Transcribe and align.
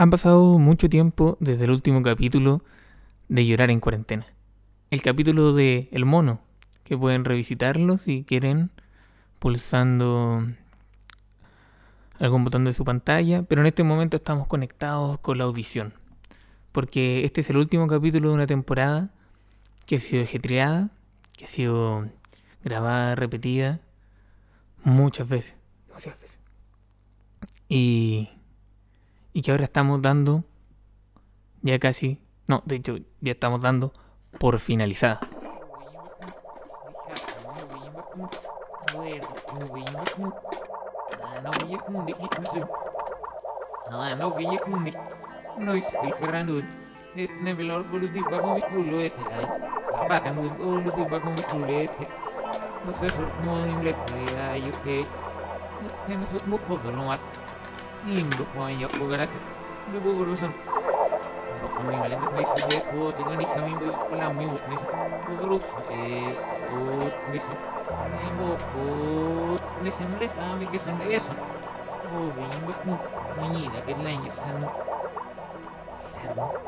Ha 0.00 0.06
pasado 0.06 0.60
mucho 0.60 0.88
tiempo 0.88 1.36
desde 1.40 1.64
el 1.64 1.72
último 1.72 2.04
capítulo 2.04 2.62
de 3.28 3.44
Llorar 3.44 3.72
en 3.72 3.80
Cuarentena. 3.80 4.26
El 4.92 5.02
capítulo 5.02 5.54
de 5.54 5.88
El 5.90 6.04
Mono, 6.04 6.40
que 6.84 6.96
pueden 6.96 7.24
revisitarlo 7.24 7.96
si 7.96 8.22
quieren, 8.22 8.70
pulsando 9.40 10.46
algún 12.20 12.44
botón 12.44 12.64
de 12.64 12.74
su 12.74 12.84
pantalla, 12.84 13.42
pero 13.42 13.60
en 13.60 13.66
este 13.66 13.82
momento 13.82 14.18
estamos 14.18 14.46
conectados 14.46 15.18
con 15.18 15.36
la 15.36 15.44
audición, 15.44 15.92
porque 16.70 17.24
este 17.24 17.40
es 17.40 17.50
el 17.50 17.56
último 17.56 17.88
capítulo 17.88 18.28
de 18.28 18.34
una 18.36 18.46
temporada 18.46 19.10
que 19.84 19.96
ha 19.96 20.00
sido 20.00 20.22
ejetreada, 20.22 20.90
que 21.36 21.46
ha 21.46 21.48
sido 21.48 22.08
grabada, 22.62 23.16
repetida, 23.16 23.80
muchas 24.84 25.28
veces, 25.28 25.56
demasiadas 25.88 26.20
veces. 26.20 26.38
Y 27.68 28.28
y 29.38 29.42
que 29.42 29.52
ahora 29.52 29.62
estamos 29.62 30.02
dando 30.02 30.42
ya 31.62 31.78
casi, 31.78 32.20
no, 32.48 32.60
de 32.64 32.74
hecho 32.74 32.96
ya 33.20 33.30
estamos 33.30 33.60
dando 33.60 33.92
por 34.40 34.58
finalizada. 34.58 35.20
Indo 58.06 58.44
banyak 58.54 58.92
berat. 59.00 59.30
Dia 59.90 59.98
berurusan. 59.98 60.52
Kami 61.68 61.94
malam 61.94 62.18
ni 62.34 62.42
saya 62.42 62.78
ko 62.90 63.14
dengan 63.14 63.38
ni 63.38 63.46
kami 63.46 63.72
pulang 63.78 64.34
mute 64.34 64.66
ni. 64.66 64.76
Terus 65.38 65.64
eh 65.94 66.34
ut 66.74 67.14
ni 67.30 67.38
si. 67.38 67.54
Ni 68.18 68.28
mo 68.34 68.54
ut 68.54 69.62
ni 69.82 69.90
si 69.90 70.02
mles 70.06 70.34
ami 70.38 70.66
que 70.66 70.78
son 70.78 70.98
de 70.98 71.14
eso. 71.14 71.34
Oh, 72.08 72.32
bien, 72.32 72.48
pues, 72.64 72.76
mañana 73.36 73.84
que 73.84 73.92
la 73.92 74.10
niña 74.10 74.32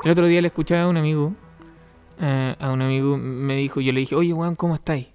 El 0.03 0.11
otro 0.11 0.27
día 0.27 0.39
le 0.39 0.47
escuchaba 0.47 0.83
a 0.83 0.87
un 0.87 0.97
amigo, 0.97 1.33
eh, 2.19 2.55
a 2.59 2.69
un 2.69 2.81
amigo 2.83 3.17
me 3.17 3.55
dijo, 3.55 3.81
yo 3.81 3.91
le 3.91 4.01
dije, 4.01 4.13
oye 4.15 4.33
Juan, 4.33 4.55
¿cómo 4.55 4.75
estáis? 4.75 5.09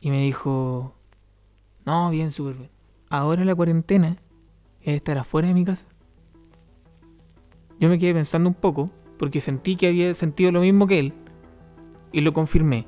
Y 0.00 0.10
me 0.10 0.20
dijo, 0.20 0.92
no, 1.86 2.10
bien, 2.10 2.30
súper 2.30 2.56
bien. 2.56 2.70
Ahora 3.08 3.42
la 3.44 3.54
cuarentena 3.54 4.18
estar 4.94 5.18
afuera 5.18 5.48
de 5.48 5.54
mi 5.54 5.64
casa. 5.64 5.86
Yo 7.78 7.88
me 7.88 7.98
quedé 7.98 8.14
pensando 8.14 8.48
un 8.48 8.54
poco, 8.54 8.90
porque 9.18 9.40
sentí 9.40 9.76
que 9.76 9.88
había 9.88 10.14
sentido 10.14 10.52
lo 10.52 10.60
mismo 10.60 10.86
que 10.86 10.98
él, 10.98 11.12
y 12.12 12.20
lo 12.20 12.32
confirmé. 12.32 12.86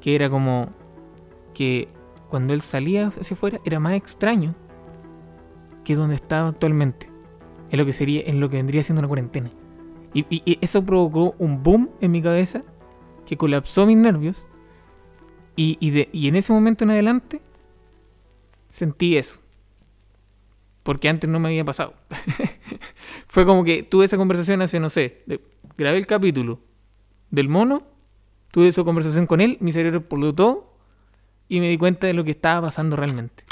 Que 0.00 0.14
era 0.14 0.28
como 0.28 0.68
que 1.54 1.88
cuando 2.28 2.52
él 2.52 2.60
salía 2.60 3.08
hacia 3.08 3.34
afuera 3.34 3.60
era 3.64 3.80
más 3.80 3.94
extraño 3.94 4.54
que 5.84 5.94
donde 5.94 6.16
estaba 6.16 6.48
actualmente. 6.48 7.10
Es 7.70 7.78
lo 7.78 7.86
que 7.86 7.92
sería, 7.92 8.22
en 8.26 8.40
lo 8.40 8.50
que 8.50 8.56
vendría 8.56 8.82
siendo 8.82 9.00
una 9.00 9.08
cuarentena. 9.08 9.50
Y, 10.12 10.58
eso 10.60 10.84
provocó 10.84 11.34
un 11.38 11.62
boom 11.62 11.90
en 12.00 12.10
mi 12.10 12.22
cabeza 12.22 12.62
que 13.26 13.36
colapsó 13.36 13.86
mis 13.86 13.96
nervios. 13.96 14.46
Y, 15.56 15.90
de, 15.90 16.08
y 16.12 16.28
en 16.28 16.36
ese 16.36 16.52
momento 16.52 16.84
en 16.84 16.90
adelante 16.90 17.40
sentí 18.68 19.16
eso 19.16 19.40
porque 20.86 21.08
antes 21.08 21.28
no 21.28 21.40
me 21.40 21.48
había 21.48 21.64
pasado. 21.64 21.94
Fue 23.26 23.44
como 23.44 23.64
que 23.64 23.82
tuve 23.82 24.04
esa 24.04 24.16
conversación 24.16 24.62
hace, 24.62 24.78
no 24.78 24.88
sé, 24.88 25.24
grabé 25.76 25.98
el 25.98 26.06
capítulo 26.06 26.60
del 27.28 27.48
mono, 27.48 27.82
tuve 28.52 28.68
esa 28.68 28.84
conversación 28.84 29.26
con 29.26 29.40
él, 29.40 29.58
mi 29.60 29.72
cerebro 29.72 29.98
explotó 29.98 30.78
y 31.48 31.58
me 31.58 31.68
di 31.68 31.76
cuenta 31.76 32.06
de 32.06 32.12
lo 32.12 32.22
que 32.22 32.30
estaba 32.30 32.68
pasando 32.68 32.94
realmente. 32.94 33.42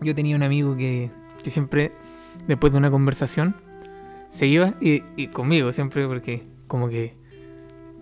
Yo 0.00 0.14
tenía 0.14 0.36
un 0.36 0.42
amigo 0.42 0.74
que, 0.74 1.10
que 1.44 1.50
siempre, 1.50 1.92
después 2.48 2.72
de 2.72 2.78
una 2.78 2.90
conversación, 2.90 3.56
se 4.30 4.46
iba 4.46 4.72
y, 4.80 5.02
y 5.16 5.26
conmigo 5.28 5.70
siempre 5.70 6.06
porque 6.06 6.46
como 6.66 6.88
que 6.88 7.25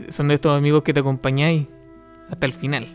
son 0.09 0.29
de 0.29 0.35
estos 0.35 0.57
amigos 0.57 0.83
que 0.83 0.93
te 0.93 1.01
acompañáis 1.01 1.67
hasta 2.31 2.47
el 2.47 2.53
final. 2.53 2.87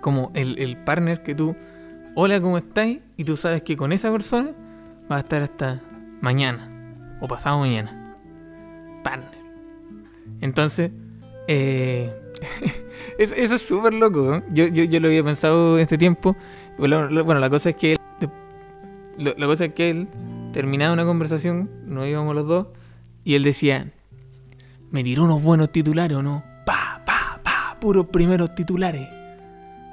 Como 0.00 0.30
el, 0.34 0.58
el 0.58 0.76
partner 0.78 1.22
que 1.22 1.34
tú, 1.34 1.56
hola, 2.14 2.40
¿cómo 2.40 2.58
estáis? 2.58 3.00
Y 3.16 3.24
tú 3.24 3.36
sabes 3.36 3.62
que 3.62 3.76
con 3.76 3.92
esa 3.92 4.10
persona 4.10 4.52
vas 5.08 5.18
a 5.18 5.20
estar 5.20 5.42
hasta 5.42 5.82
mañana 6.20 6.70
o 7.20 7.28
pasado 7.28 7.58
mañana. 7.58 8.16
Partner. 9.02 9.38
Entonces, 10.40 10.90
eh, 11.48 12.12
eso 13.18 13.54
es 13.54 13.62
súper 13.62 13.94
loco. 13.94 14.42
Yo, 14.50 14.66
yo, 14.66 14.84
yo, 14.84 15.00
lo 15.00 15.08
había 15.08 15.24
pensado 15.24 15.76
en 15.76 15.82
este 15.82 15.98
tiempo. 15.98 16.36
Bueno, 16.78 17.08
la 17.08 17.50
cosa 17.50 17.70
es 17.70 17.76
que 17.76 17.92
él, 17.92 17.98
la 19.16 19.46
cosa 19.46 19.66
es 19.66 19.74
que 19.74 19.90
él 19.90 20.08
terminaba 20.52 20.92
una 20.92 21.04
conversación, 21.04 21.70
nos 21.86 22.06
íbamos 22.06 22.34
los 22.34 22.46
dos, 22.46 22.66
y 23.24 23.34
él 23.34 23.42
decía, 23.42 23.90
me 24.94 25.02
tiró 25.02 25.24
unos 25.24 25.42
buenos 25.42 25.72
titulares 25.72 26.16
o 26.16 26.22
no. 26.22 26.44
Pa, 26.64 27.02
pa, 27.04 27.40
pa, 27.42 27.76
puros 27.80 28.06
primeros 28.06 28.54
titulares. 28.54 29.08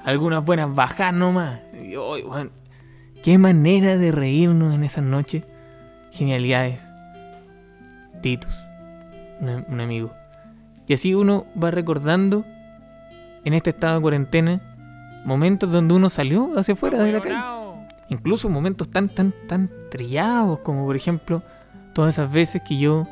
Algunas 0.06 0.46
buenas 0.46 0.76
bajas 0.76 1.12
nomás. 1.12 1.60
Y, 1.74 1.96
bueno, 1.96 2.52
qué 3.24 3.40
manera 3.40 3.98
de 3.98 4.12
reírnos 4.12 4.76
en 4.76 4.84
esas 4.84 5.04
noches. 5.04 5.44
Genialidades. 6.12 6.88
Titus, 8.22 8.54
un, 9.40 9.80
amigo. 9.82 10.14
Y 10.88 10.94
así 10.94 11.16
uno 11.16 11.48
va 11.62 11.72
recordando 11.72 12.46
en 13.44 13.56
este 13.56 13.72
estado 13.72 13.96
de 13.96 14.02
cuarentena 14.02 14.62
momentos 15.26 15.72
donde 15.72 15.96
uno 15.96 16.12
salió 16.12 16.52
hacia 16.60 16.76
afuera 16.76 17.02
de 17.02 17.12
la 17.12 17.22
calle. 17.22 17.42
Incluso 18.10 18.50
momentos 18.50 18.88
tan, 18.92 19.10
tan, 19.10 19.34
tan 19.48 19.68
trillados 19.90 20.60
como 20.60 20.86
por 20.86 20.96
ejemplo 20.96 21.42
todas 21.94 22.14
esas 22.14 22.32
veces 22.32 22.62
que 22.62 22.78
yo 22.78 23.08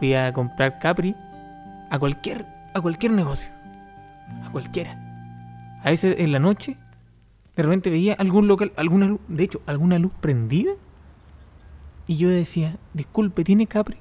fui 0.00 0.14
a 0.14 0.32
comprar 0.32 0.78
Capri 0.78 1.14
a 1.90 1.98
cualquier, 1.98 2.46
a 2.74 2.80
cualquier 2.80 3.12
negocio. 3.12 3.52
A 4.44 4.50
cualquiera. 4.50 4.98
A 5.84 5.90
veces 5.90 6.16
en 6.18 6.32
la 6.32 6.38
noche, 6.38 6.78
de 7.54 7.62
repente 7.62 7.90
veía 7.90 8.14
algún 8.14 8.48
local, 8.48 8.72
alguna 8.76 9.06
luz, 9.06 9.20
de 9.28 9.44
hecho, 9.44 9.60
alguna 9.66 9.98
luz 9.98 10.12
prendida. 10.20 10.72
Y 12.06 12.16
yo 12.16 12.30
decía, 12.30 12.76
disculpe, 12.94 13.44
¿tiene 13.44 13.66
Capri? 13.66 13.98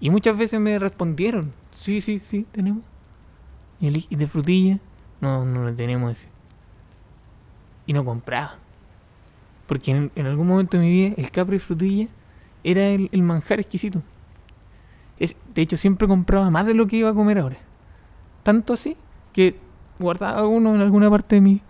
Y 0.00 0.10
muchas 0.10 0.36
veces 0.36 0.60
me 0.60 0.78
respondieron, 0.78 1.52
sí, 1.70 2.02
sí, 2.02 2.18
sí, 2.18 2.46
tenemos. 2.52 2.82
Y, 3.80 4.16
de 4.16 4.26
frutilla, 4.26 4.78
no, 5.20 5.46
no 5.46 5.62
lo 5.62 5.74
tenemos 5.74 6.12
ese. 6.12 6.28
Y 7.86 7.94
no 7.94 8.04
compraba. 8.04 8.52
Porque 9.66 10.10
en, 10.14 10.26
algún 10.26 10.46
momento 10.46 10.76
de 10.76 10.82
mi 10.82 10.90
vida 10.90 11.14
el 11.16 11.30
Capri 11.30 11.58
frutilla 11.58 12.08
era 12.62 12.88
el 12.88 13.22
manjar 13.22 13.60
exquisito 13.60 14.02
de 15.18 15.62
hecho, 15.62 15.76
siempre 15.76 16.08
compraba 16.08 16.50
más 16.50 16.66
de 16.66 16.74
lo 16.74 16.86
que 16.86 16.96
iba 16.96 17.10
a 17.10 17.14
comer 17.14 17.38
ahora. 17.38 17.58
Tanto 18.42 18.72
así 18.72 18.96
que 19.32 19.56
guardaba 19.98 20.46
uno 20.46 20.74
en 20.74 20.80
alguna 20.80 21.10
parte 21.10 21.36
de 21.36 21.40
mi 21.40 21.62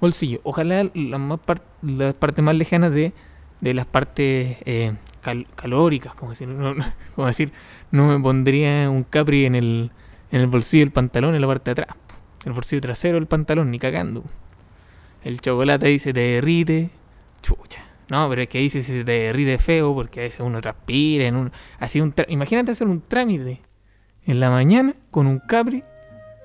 bolsillo. 0.00 0.40
Ojalá 0.44 0.84
la, 0.94 1.18
más 1.18 1.40
las 1.82 2.14
partes 2.14 2.44
más 2.44 2.54
lejanas 2.54 2.92
de, 2.92 3.12
de 3.60 3.74
las 3.74 3.86
partes 3.86 4.58
eh, 4.64 4.94
calóricas, 5.56 6.14
como 6.14 6.32
decir, 6.32 6.48
no, 6.48 6.74
como 7.14 7.26
decir, 7.26 7.52
no 7.90 8.06
me 8.08 8.22
pondría 8.22 8.88
un 8.90 9.04
capri 9.04 9.44
en 9.44 9.54
el, 9.54 9.90
en 10.30 10.40
el 10.40 10.46
bolsillo 10.46 10.84
del 10.84 10.92
pantalón, 10.92 11.34
en 11.34 11.40
la 11.40 11.46
parte 11.46 11.74
de 11.74 11.82
atrás, 11.82 11.96
en 12.44 12.48
el 12.48 12.52
bolsillo 12.52 12.80
trasero 12.80 13.16
del 13.16 13.26
pantalón, 13.26 13.70
ni 13.70 13.78
cagando. 13.78 14.24
El 15.22 15.40
chocolate 15.40 15.98
se 15.98 16.12
te 16.12 16.20
derrite, 16.20 16.90
chucha. 17.42 17.84
No, 18.10 18.28
pero 18.28 18.42
es 18.42 18.48
que 18.48 18.58
ahí 18.58 18.68
se, 18.68 18.82
se 18.82 19.04
te 19.04 19.12
derrite 19.12 19.56
feo 19.58 19.94
porque 19.94 20.20
a 20.20 20.22
veces 20.24 20.40
uno 20.40 20.60
transpira. 20.60 21.26
En 21.26 21.36
un, 21.36 21.52
así 21.78 22.00
un 22.00 22.12
Imagínate 22.28 22.72
hacer 22.72 22.88
un 22.88 23.00
trámite 23.00 23.62
en 24.26 24.40
la 24.40 24.50
mañana 24.50 24.94
con 25.10 25.26
un 25.26 25.38
capri 25.38 25.84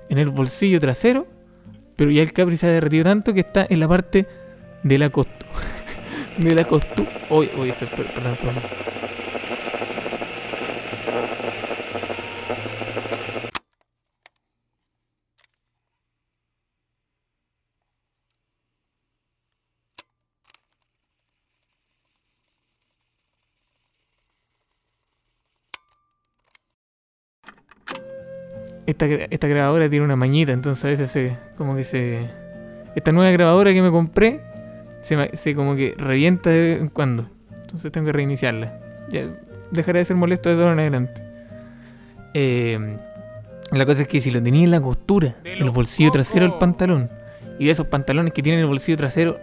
en 0.09 0.19
el 0.19 0.29
bolsillo 0.29 0.79
trasero, 0.79 1.27
pero 1.95 2.12
ya 2.12 2.21
el 2.21 2.33
capri 2.33 2.56
se 2.57 2.67
ha 2.67 2.69
derretido 2.69 3.03
tanto 3.06 3.33
que 3.33 3.39
está 3.39 3.65
en 3.67 3.79
la 3.79 3.88
parte 3.88 4.27
de 4.83 4.97
la 4.97 5.09
costura. 5.09 5.51
de 6.38 6.53
la 6.53 6.65
costura. 6.65 7.09
Hoy, 7.29 7.50
hoy, 7.57 7.71
perdón, 7.71 8.38
perdón. 8.39 8.63
Esta, 28.85 29.05
esta 29.05 29.47
grabadora 29.47 29.89
tiene 29.89 30.05
una 30.05 30.15
mañita, 30.15 30.51
entonces 30.51 30.85
a 30.85 30.87
veces 30.89 31.11
se, 31.11 31.37
como 31.57 31.75
que 31.75 31.83
se... 31.83 32.29
Esta 32.95 33.11
nueva 33.11 33.31
grabadora 33.31 33.73
que 33.73 33.81
me 33.81 33.91
compré 33.91 34.41
se, 35.01 35.35
se 35.35 35.53
como 35.53 35.75
que 35.75 35.95
revienta 35.97 36.49
de 36.49 36.59
vez 36.59 36.81
en 36.81 36.89
cuando. 36.89 37.29
Entonces 37.61 37.91
tengo 37.91 38.07
que 38.07 38.13
reiniciarla. 38.13 38.79
Ya 39.09 39.29
dejará 39.71 39.99
de 39.99 40.05
ser 40.05 40.15
molesto 40.15 40.49
de 40.49 40.55
todo 40.55 40.71
en 40.71 40.79
adelante. 40.79 41.21
Eh, 42.33 42.97
la 43.71 43.85
cosa 43.85 44.03
es 44.03 44.07
que 44.07 44.21
si 44.21 44.31
lo 44.31 44.41
tenía 44.41 44.63
en 44.63 44.71
la 44.71 44.81
costura, 44.81 45.35
en 45.43 45.63
el 45.63 45.69
bolsillo 45.69 46.11
trasero 46.11 46.47
del 46.47 46.57
pantalón, 46.57 47.09
y 47.57 47.65
de 47.65 47.71
esos 47.71 47.88
pantalones 47.88 48.33
que 48.33 48.43
tienen 48.43 48.61
el 48.61 48.67
bolsillo 48.67 48.97
trasero, 48.97 49.39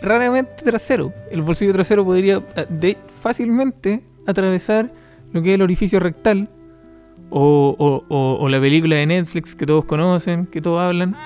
raramente 0.00 0.62
trasero, 0.64 1.12
el 1.30 1.42
bolsillo 1.42 1.72
trasero 1.72 2.04
podría 2.04 2.42
eh, 2.56 2.66
de, 2.68 2.98
fácilmente 3.20 4.02
atravesar 4.26 4.92
lo 5.32 5.42
que 5.42 5.50
es 5.50 5.54
el 5.54 5.62
orificio 5.62 6.00
rectal, 6.00 6.48
o, 7.34 7.74
o- 7.78 8.04
o- 8.14 8.36
o 8.40 8.48
la 8.48 8.60
película 8.60 8.96
de 8.96 9.06
Netflix 9.06 9.54
que 9.56 9.64
todos 9.66 9.84
conocen, 9.86 10.46
que 10.46 10.60
todos 10.60 10.80
hablan, 10.80 11.16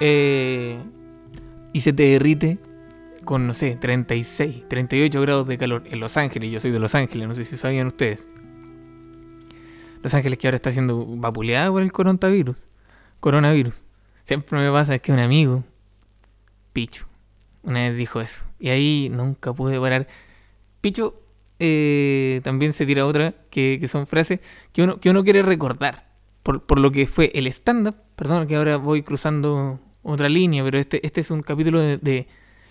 eh, 0.00 0.78
y 1.72 1.80
se 1.80 1.92
te 1.92 2.04
derrite 2.04 2.58
con, 3.24 3.46
no 3.46 3.52
sé, 3.54 3.76
36, 3.76 4.64
38 4.68 5.20
grados 5.20 5.46
de 5.46 5.58
calor 5.58 5.82
en 5.86 6.00
Los 6.00 6.16
Ángeles. 6.16 6.50
Yo 6.50 6.60
soy 6.60 6.70
de 6.70 6.78
Los 6.78 6.94
Ángeles, 6.94 7.28
no 7.28 7.34
sé 7.34 7.44
si 7.44 7.56
sabían 7.56 7.86
ustedes. 7.86 8.26
Los 10.02 10.14
Ángeles 10.14 10.38
que 10.38 10.46
ahora 10.46 10.56
está 10.56 10.70
siendo 10.72 11.04
vapuleada 11.06 11.70
por 11.70 11.82
el 11.82 11.92
coronavirus. 11.92 12.56
Coronavirus. 13.20 13.82
Siempre 14.24 14.58
me 14.58 14.70
pasa 14.70 14.94
es 14.94 15.00
que 15.00 15.12
un 15.12 15.18
amigo, 15.18 15.64
Picho, 16.72 17.06
una 17.62 17.80
vez 17.88 17.96
dijo 17.96 18.20
eso. 18.20 18.44
Y 18.58 18.68
ahí 18.70 19.08
nunca 19.10 19.52
pude 19.52 19.78
parar. 19.80 20.06
Picho 20.80 21.14
eh, 21.58 22.40
también 22.44 22.72
se 22.72 22.86
tira 22.86 23.06
otra, 23.06 23.34
que, 23.50 23.78
que 23.80 23.88
son 23.88 24.06
frases 24.06 24.40
que 24.72 24.82
uno, 24.82 24.98
que 25.00 25.10
uno 25.10 25.24
quiere 25.24 25.42
recordar. 25.42 26.12
Por, 26.42 26.62
por 26.64 26.78
lo 26.78 26.92
que 26.92 27.06
fue 27.06 27.30
el 27.34 27.46
stand-up. 27.46 27.94
Perdón 28.16 28.46
que 28.46 28.56
ahora 28.56 28.76
voy 28.76 29.02
cruzando 29.02 29.80
otra 30.02 30.28
línea, 30.28 30.62
pero 30.62 30.78
este, 30.78 31.04
este 31.06 31.20
es 31.22 31.30
un 31.30 31.42
capítulo 31.42 31.80
de, 31.80 32.28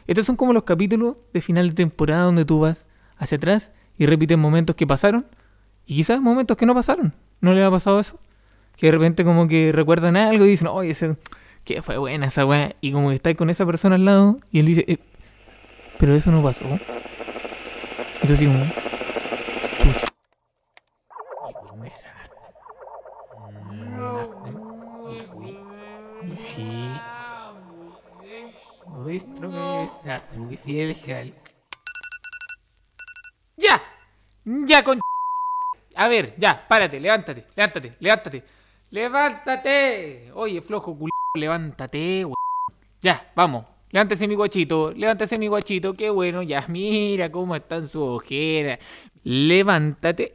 Estos 0.08 0.26
son 0.26 0.36
como 0.36 0.54
los 0.54 0.64
capítulos 0.64 1.16
de 1.34 1.42
final 1.42 1.70
de 1.70 1.76
temporada 1.76 2.24
donde 2.24 2.46
tú 2.46 2.60
vas 2.60 2.86
hacia 3.18 3.38
atrás 3.38 3.72
y 3.98 4.06
repites 4.06 4.38
momentos 4.38 4.76
que 4.76 4.86
pasaron 4.86 5.26
y 5.86 5.96
quizás 5.96 6.22
momentos 6.22 6.56
que 6.56 6.66
no 6.66 6.74
pasaron. 6.76 7.14
¿No 7.42 7.54
le 7.54 7.64
ha 7.64 7.72
pasado 7.72 8.00
eso? 8.00 8.20
Que 8.78 8.88
de 8.88 8.92
repente 8.94 9.26
como 9.26 9.48
que 9.48 9.72
recuerdan 9.74 10.16
algo 10.16 10.46
y 10.46 10.50
dicen, 10.50 10.68
oye, 10.68 10.92
ese, 10.92 11.18
que 11.64 11.82
fue 11.82 11.98
buena 11.98 12.28
esa 12.28 12.46
weá. 12.46 12.76
Y 12.80 12.92
como 12.92 13.10
que 13.10 13.16
está 13.16 13.34
con 13.34 13.50
esa 13.50 13.66
persona 13.66 13.96
al 13.96 14.06
lado 14.06 14.40
y 14.52 14.60
él 14.60 14.66
dice, 14.68 14.86
"Eh, 14.88 14.98
pero 15.98 16.16
eso 16.16 16.32
no 16.32 16.44
pasó. 16.44 16.66
Sí, 18.26 18.46
como... 18.46 18.64
Chucha. 19.80 20.08
¡Ya! 33.58 33.84
¡Ya, 34.46 34.84
con... 34.84 35.02
A 35.96 36.08
ver, 36.08 36.34
ya, 36.38 36.66
párate, 36.68 37.00
levántate, 37.02 37.46
levántate, 37.56 37.98
levántate. 38.00 38.44
¡Levántate! 38.90 40.32
Oye, 40.34 40.62
flojo 40.62 40.98
culo, 40.98 41.12
levántate, 41.36 42.26
Ya, 43.02 43.32
vamos. 43.36 43.73
Levántese 43.94 44.28
mi 44.28 44.34
guachito, 44.34 44.92
levántese 44.92 45.38
mi 45.38 45.48
guachito, 45.48 45.94
qué 45.94 46.10
bueno, 46.10 46.42
ya, 46.42 46.66
mira 46.68 47.32
cómo 47.32 47.56
están 47.56 47.88
sus 47.88 48.02
ojeras. 48.02 48.80
Levántate. 49.24 50.34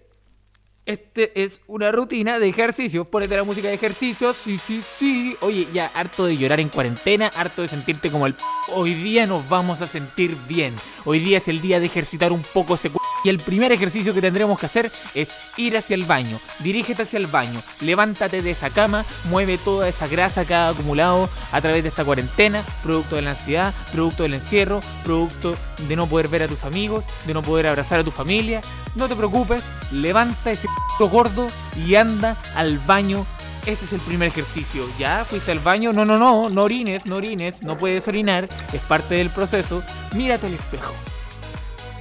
Este 0.86 1.42
es 1.42 1.60
una 1.66 1.90
rutina 1.90 2.38
de 2.38 2.48
ejercicios. 2.48 3.08
Ponete 3.08 3.36
la 3.36 3.42
música 3.42 3.66
de 3.66 3.74
ejercicios. 3.74 4.36
Sí, 4.36 4.58
sí, 4.58 4.80
sí. 4.80 5.36
Oye, 5.40 5.66
ya 5.74 5.90
harto 5.92 6.24
de 6.26 6.36
llorar 6.36 6.60
en 6.60 6.68
cuarentena, 6.68 7.32
harto 7.34 7.62
de 7.62 7.68
sentirte 7.68 8.12
como 8.12 8.28
el 8.28 8.34
p. 8.34 8.42
Hoy 8.74 8.94
día 8.94 9.26
nos 9.26 9.46
vamos 9.48 9.82
a 9.82 9.88
sentir 9.88 10.36
bien. 10.48 10.72
Hoy 11.04 11.18
día 11.18 11.38
es 11.38 11.48
el 11.48 11.60
día 11.60 11.80
de 11.80 11.86
ejercitar 11.86 12.30
un 12.30 12.42
poco 12.54 12.76
ese 12.76 12.90
Y 13.24 13.28
el 13.28 13.38
primer 13.38 13.72
ejercicio 13.72 14.14
que 14.14 14.20
tendremos 14.20 14.58
que 14.58 14.66
hacer 14.66 14.92
es 15.14 15.30
ir 15.56 15.76
hacia 15.76 15.94
el 15.94 16.04
baño. 16.04 16.40
Dirígete 16.60 17.02
hacia 17.02 17.18
el 17.18 17.26
baño. 17.26 17.60
Levántate 17.80 18.42
de 18.42 18.50
esa 18.50 18.70
cama. 18.70 19.04
Mueve 19.24 19.58
toda 19.58 19.88
esa 19.88 20.06
grasa 20.06 20.44
que 20.44 20.54
ha 20.54 20.68
acumulado 20.68 21.28
a 21.52 21.60
través 21.60 21.82
de 21.82 21.88
esta 21.88 22.04
cuarentena. 22.04 22.62
Producto 22.82 23.16
de 23.16 23.22
la 23.22 23.30
ansiedad, 23.30 23.74
producto 23.92 24.22
del 24.22 24.34
encierro, 24.34 24.80
producto 25.04 25.56
de 25.88 25.96
no 25.96 26.06
poder 26.06 26.28
ver 26.28 26.44
a 26.44 26.48
tus 26.48 26.64
amigos, 26.64 27.04
de 27.26 27.34
no 27.34 27.42
poder 27.42 27.66
abrazar 27.66 28.00
a 28.00 28.04
tu 28.04 28.10
familia. 28.10 28.60
No 28.94 29.08
te 29.08 29.16
preocupes. 29.16 29.62
Levanta 29.90 30.50
ese 30.50 30.68
gordo 30.98 31.48
y 31.76 31.94
anda 31.94 32.36
al 32.54 32.78
baño 32.80 33.24
ese 33.68 33.84
es 33.84 33.92
el 33.92 34.00
primer 34.00 34.28
ejercicio. 34.28 34.88
¿Ya 34.98 35.26
fuiste 35.26 35.52
al 35.52 35.58
baño? 35.58 35.92
No, 35.92 36.06
no, 36.06 36.18
no, 36.18 36.48
no 36.48 36.62
orines, 36.62 37.04
no 37.04 37.16
orines, 37.16 37.62
no 37.62 37.76
puedes 37.76 38.08
orinar, 38.08 38.48
es 38.72 38.80
parte 38.80 39.16
del 39.16 39.28
proceso. 39.28 39.82
Mírate 40.14 40.46
al 40.46 40.54
espejo. 40.54 40.94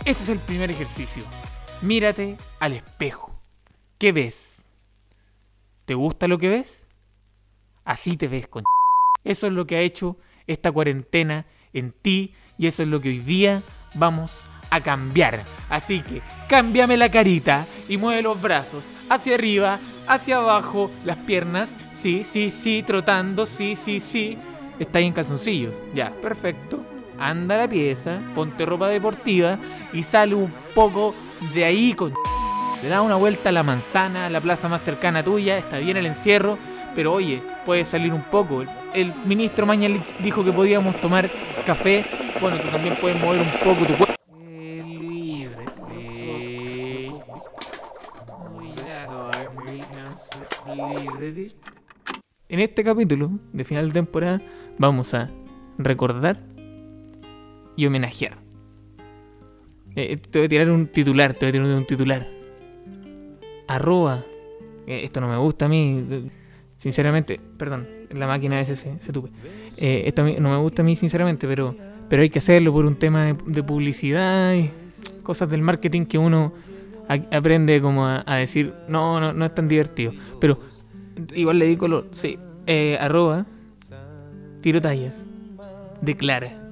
Ese 0.08 0.24
es 0.24 0.30
el 0.30 0.40
primer 0.40 0.72
ejercicio. 0.72 1.22
Mírate 1.82 2.38
al 2.62 2.72
espejo. 2.72 3.38
¿Qué 3.98 4.14
ves? 4.14 4.66
¿Te 5.84 5.96
gusta 5.96 6.30
lo 6.30 6.38
que 6.38 6.48
ves? 6.48 6.88
Así 7.84 8.16
te 8.16 8.30
ves, 8.30 8.48
con. 8.48 8.64
Eso 9.26 9.48
es 9.48 9.52
lo 9.52 9.68
que 9.68 9.76
ha 9.76 9.82
hecho 9.82 10.16
esta 10.48 10.72
cuarentena 10.72 11.46
en 11.74 11.92
ti 11.92 12.34
y 12.58 12.68
eso 12.68 12.84
es 12.84 12.88
lo 12.88 13.02
que 13.02 13.10
hoy 13.10 13.20
día 13.20 13.62
vamos 13.96 14.32
a 14.70 14.80
cambiar. 14.80 15.44
Así 15.70 16.00
que 16.00 16.22
cámbiame 16.48 16.96
la 16.96 17.10
carita 17.10 17.68
y 17.90 17.98
mueve 17.98 18.22
los 18.22 18.42
brazos 18.42 18.86
hacia 19.10 19.36
arriba, 19.36 19.78
hacia 20.08 20.38
abajo, 20.38 20.90
las 21.04 21.18
piernas. 21.18 21.76
Sí, 21.92 22.24
sí, 22.24 22.50
sí, 22.50 22.82
trotando, 22.82 23.46
sí, 23.46 23.76
sí, 23.76 24.00
sí. 24.00 24.38
Está 24.80 25.00
ahí 25.00 25.06
en 25.08 25.14
calzoncillos. 25.14 25.76
Ya, 25.94 26.14
perfecto. 26.22 26.97
Anda 27.20 27.56
a 27.56 27.58
la 27.60 27.68
pieza, 27.68 28.20
ponte 28.36 28.66
ropa 28.66 28.88
deportiva 28.90 29.58
y 29.94 30.04
sale 30.04 30.36
un 30.36 30.54
poco 30.76 31.16
de 31.54 31.66
ahí 31.66 31.94
con... 31.94 32.14
Le 32.84 32.90
da 32.90 33.02
una 33.02 33.16
vuelta 33.16 33.50
a 33.50 33.52
la 33.52 33.64
manzana, 33.64 34.28
a 34.28 34.30
la 34.30 34.40
plaza 34.40 34.70
más 34.70 34.84
cercana 34.84 35.24
tuya, 35.24 35.58
está 35.58 35.80
bien 35.80 35.98
el 35.98 36.06
encierro, 36.06 36.60
pero 36.96 37.14
oye, 37.14 37.42
puedes 37.66 37.88
salir 37.88 38.14
un 38.14 38.22
poco. 38.22 38.64
El 38.94 39.14
ministro 39.26 39.66
Mañalich 39.66 40.18
dijo 40.20 40.44
que 40.44 40.52
podíamos 40.52 40.96
tomar 41.02 41.30
café, 41.66 42.06
bueno, 42.40 42.58
tú 42.58 42.68
también 42.68 42.96
puedes 43.02 43.20
mover 43.20 43.42
un 43.42 43.52
poco 43.64 43.86
tu 43.86 43.94
cuerpo. 43.96 44.14
Eh. 44.50 45.50
Eh. 51.20 51.52
En 52.50 52.60
este 52.60 52.84
capítulo 52.84 53.32
de 53.54 53.64
final 53.64 53.88
de 53.88 53.94
temporada 53.94 54.42
vamos 54.78 55.14
a 55.14 55.30
recordar 55.78 56.57
y 57.78 57.86
homenajear. 57.86 58.38
Eh, 59.96 60.18
te 60.18 60.40
voy 60.40 60.46
a 60.48 60.50
tirar 60.50 60.70
un 60.70 60.88
titular, 60.88 61.34
te 61.34 61.46
voy 61.46 61.50
a 61.50 61.52
tirar 61.54 61.68
un 61.78 61.86
titular. 61.86 62.28
Arroba. 63.68 64.24
eh, 64.86 65.02
esto 65.04 65.22
no 65.22 65.28
me 65.30 65.38
gusta 65.38 65.66
a 65.66 65.70
mí. 65.70 66.06
eh, 66.10 66.30
Sinceramente, 66.78 67.40
perdón, 67.58 67.88
la 68.12 68.28
máquina 68.28 68.56
a 68.58 68.60
veces 68.60 68.80
se, 68.80 69.00
se 69.00 69.12
tupe. 69.12 69.30
Eh, 69.78 70.04
esto 70.06 70.22
a 70.22 70.26
mí- 70.26 70.36
no 70.40 70.50
me 70.50 70.58
gusta 70.58 70.84
a 70.84 70.86
mí, 70.86 70.96
sinceramente, 70.96 71.48
pero, 71.48 71.76
pero 72.08 72.22
hay 72.22 72.30
que 72.30 72.38
hacerlo 72.40 72.72
por 72.72 72.86
un 72.86 72.96
tema 72.96 73.34
de, 73.46 73.64
publicidad 73.64 74.54
y 74.54 74.70
cosas 75.24 75.50
del 75.50 75.62
marketing 75.64 76.06
que 76.06 76.18
uno 76.20 76.54
aprende 77.32 77.82
como 77.82 78.06
a, 78.06 78.24
a 78.28 78.36
decir, 78.36 78.74
no, 78.88 79.20
no, 79.20 79.34
no 79.34 79.46
es 79.46 79.56
tan 79.56 79.68
divertido. 79.68 80.14
Pero 80.40 80.60
igual 81.34 81.58
le 81.58 81.66
di 81.66 81.76
color. 81.78 82.08
Sí, 82.12 82.38
eh, 82.68 82.96
arroba 83.02 83.46
tiro 84.62 84.80
tallas. 84.80 85.26
Declara. 86.02 86.67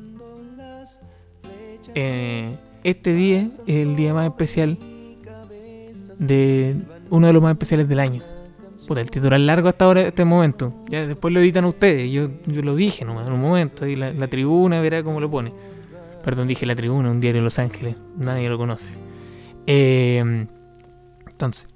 Eh, 1.96 2.58
este 2.84 3.14
día 3.14 3.50
es 3.66 3.78
el 3.78 3.96
día 3.96 4.14
más 4.14 4.28
especial 4.28 4.78
de 6.20 6.75
uno 7.10 7.28
de 7.28 7.34
los 7.34 7.42
más 7.42 7.54
especiales 7.54 7.90
del 7.90 8.00
año. 8.00 8.22
Puta, 8.88 9.02
el 9.02 9.10
titular 9.10 9.40
largo 9.40 9.68
hasta 9.68 9.86
ahora, 9.86 10.02
este 10.02 10.25
momento. 10.25 10.74
Ya 10.90 11.08
después 11.08 11.34
lo 11.34 11.40
editan 11.40 11.66
ustedes. 11.66 12.12
Yo, 12.12 12.30
yo 12.46 12.62
lo 12.62 12.75
dije 12.75 13.04
nomás 13.04 13.25
en 13.25 13.34
un 13.34 13.42
momento. 13.42 13.88
Y 13.88 13.96
la, 13.96 14.14
la 14.14 14.28
tribuna 14.28 14.80
verá 14.82 15.02
cómo 15.02 15.20
lo 15.20 15.32
pone. 15.32 15.52
Perdón, 16.24 16.48
dije 16.48 16.66
la 16.66 16.75
tribuna, 16.75 17.10
un 17.10 17.20
diario 17.20 17.42
de 17.42 17.46
Los 17.46 17.58
Ángeles. 17.58 17.96
Nadie 18.18 18.50
lo 18.50 18.58
conoce. 18.58 18.94
Eh, 19.66 20.48
entonces, 21.28 21.68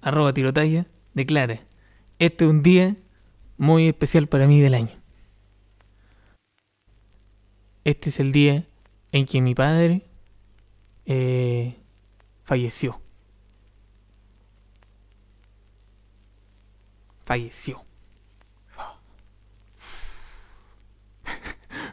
arroba 0.00 0.32
tirotalla, 0.32 0.86
declara. 1.14 1.60
Este 2.18 2.44
es 2.44 2.50
un 2.50 2.62
día 2.62 2.96
muy 3.56 3.88
especial 3.88 4.26
para 4.26 4.46
mí 4.46 4.60
del 4.60 4.74
año. 4.74 4.92
Este 7.84 8.10
es 8.10 8.20
el 8.20 8.30
día 8.30 8.64
en 9.12 9.26
que 9.26 9.40
mi 9.42 9.54
padre 9.54 10.06
eh, 11.04 11.78
falleció. 12.44 13.00
Falleció. 17.24 17.84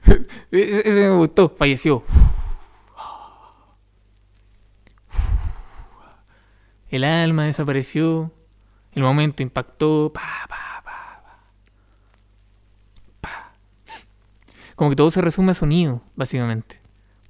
E-, 0.51 0.57
e-, 0.57 0.79
ese 0.79 1.01
me 1.01 1.15
gustó, 1.15 1.49
falleció. 1.49 2.03
El 6.89 7.03
alma 7.03 7.43
desapareció, 7.43 8.33
el 8.93 9.03
momento 9.03 9.43
impactó. 9.43 10.11
Pa, 10.11 10.21
pa, 10.49 10.81
pa, 10.83 11.21
pa, 13.21 13.53
Como 14.75 14.89
que 14.89 14.95
todo 14.95 15.11
se 15.11 15.21
resume 15.21 15.51
a 15.51 15.53
sonido, 15.53 16.01
básicamente. 16.15 16.78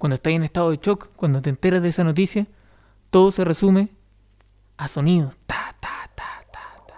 Cuando 0.00 0.14
estás 0.14 0.32
en 0.32 0.42
estado 0.44 0.70
de 0.70 0.78
shock, 0.78 1.10
cuando 1.14 1.42
te 1.42 1.50
enteras 1.50 1.82
de 1.82 1.90
esa 1.90 2.04
noticia, 2.04 2.46
todo 3.10 3.30
se 3.32 3.44
resume 3.44 3.90
a 4.78 4.88
sonido. 4.88 5.30
Ta, 5.46 5.76
ta, 5.78 6.10
ta, 6.14 6.42
ta, 6.50 6.84
ta. 6.88 6.96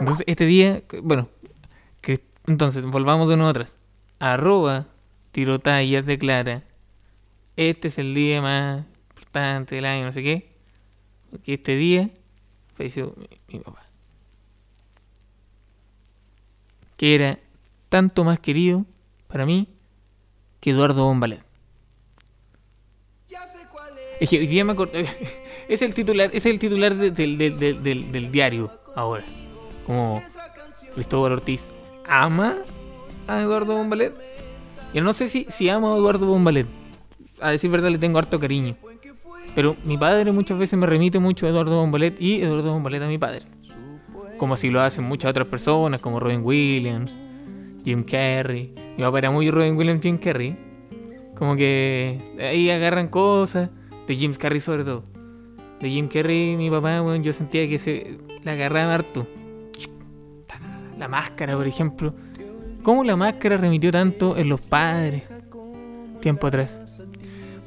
Entonces, 0.00 0.24
este 0.26 0.46
día, 0.46 0.82
bueno, 1.02 1.28
que- 2.00 2.24
entonces, 2.46 2.84
volvamos 2.84 3.28
de 3.28 3.36
nuevo 3.36 3.50
atrás. 3.50 3.76
Arroba 4.18 4.86
tirotallas 5.32 6.06
declara, 6.06 6.64
este 7.56 7.88
es 7.88 7.98
el 7.98 8.14
día 8.14 8.40
más 8.42 8.84
importante 9.10 9.74
del 9.76 9.84
año, 9.86 10.04
no 10.04 10.12
sé 10.12 10.22
qué, 10.22 10.56
porque 11.30 11.54
este 11.54 11.76
día 11.76 12.10
mi, 13.48 13.58
papá. 13.60 13.82
Que 16.96 17.14
era 17.14 17.38
tanto 17.88 18.24
más 18.24 18.38
querido 18.40 18.84
para 19.28 19.46
mí 19.46 19.68
que 20.60 20.70
Eduardo 20.70 21.04
Bombalet. 21.04 21.42
Es 24.20 24.28
que 24.28 24.38
hoy 24.38 24.64
me 24.64 24.72
acordé. 24.72 25.06
Es 25.70 25.82
el 25.82 25.94
titular, 25.94 26.30
es 26.34 26.46
el 26.46 26.58
titular 26.58 26.96
de- 26.96 27.12
del, 27.12 27.38
del- 27.38 27.56
del- 27.56 27.82
del- 27.84 28.10
del 28.10 28.32
diario 28.32 28.72
ahora. 28.96 29.22
Como 29.86 30.20
Cristóbal 30.94 31.30
Ortiz 31.32 31.68
ama 32.08 32.58
a 33.28 33.40
Eduardo 33.40 33.76
Bombalet. 33.76 34.12
Yo 34.92 35.00
no 35.00 35.12
sé 35.12 35.28
si, 35.28 35.46
si 35.48 35.68
amo 35.68 35.94
a 35.94 35.96
Eduardo 35.96 36.26
Bombalet. 36.26 36.66
A 37.40 37.50
decir 37.50 37.70
verdad 37.70 37.88
le 37.90 37.98
tengo 37.98 38.18
harto 38.18 38.40
cariño. 38.40 38.76
Pero 39.54 39.76
mi 39.84 39.98
padre 39.98 40.32
muchas 40.32 40.58
veces 40.58 40.78
me 40.78 40.86
remite 40.86 41.18
mucho 41.18 41.46
a 41.46 41.48
Eduardo 41.50 41.76
Bombalet 41.76 42.20
y 42.20 42.40
Eduardo 42.40 42.72
Bombalet 42.72 43.02
a 43.02 43.08
mi 43.08 43.18
padre. 43.18 43.42
Como 44.38 44.54
así 44.54 44.70
lo 44.70 44.80
hacen 44.80 45.04
muchas 45.04 45.30
otras 45.30 45.48
personas, 45.48 46.00
como 46.00 46.20
Robin 46.20 46.40
Williams, 46.42 47.18
Jim 47.84 48.04
Carrey. 48.04 48.72
Mi 48.96 49.02
papá 49.02 49.18
era 49.18 49.30
muy 49.30 49.50
Robin 49.50 49.76
Williams, 49.76 50.02
Jim 50.02 50.18
Carrey. 50.18 50.56
Como 51.36 51.56
que 51.56 52.18
ahí 52.38 52.70
agarran 52.70 53.08
cosas, 53.08 53.70
de 54.06 54.14
Jim 54.14 54.32
Carrey 54.34 54.60
sobre 54.60 54.84
todo. 54.84 55.04
De 55.80 55.88
Jim 55.88 56.08
Carrey, 56.08 56.56
mi 56.56 56.70
papá, 56.70 57.02
weón, 57.02 57.22
yo 57.22 57.32
sentía 57.32 57.68
que 57.68 57.78
se 57.78 58.18
la 58.44 58.52
agarraba 58.52 58.94
harto. 58.94 59.26
La 60.98 61.08
máscara, 61.08 61.56
por 61.56 61.66
ejemplo. 61.66 62.14
¿Cómo 62.82 63.04
la 63.04 63.16
máscara 63.16 63.56
remitió 63.56 63.90
tanto 63.90 64.36
en 64.36 64.48
los 64.48 64.60
padres? 64.62 65.22
Tiempo 66.20 66.46
atrás. 66.46 66.89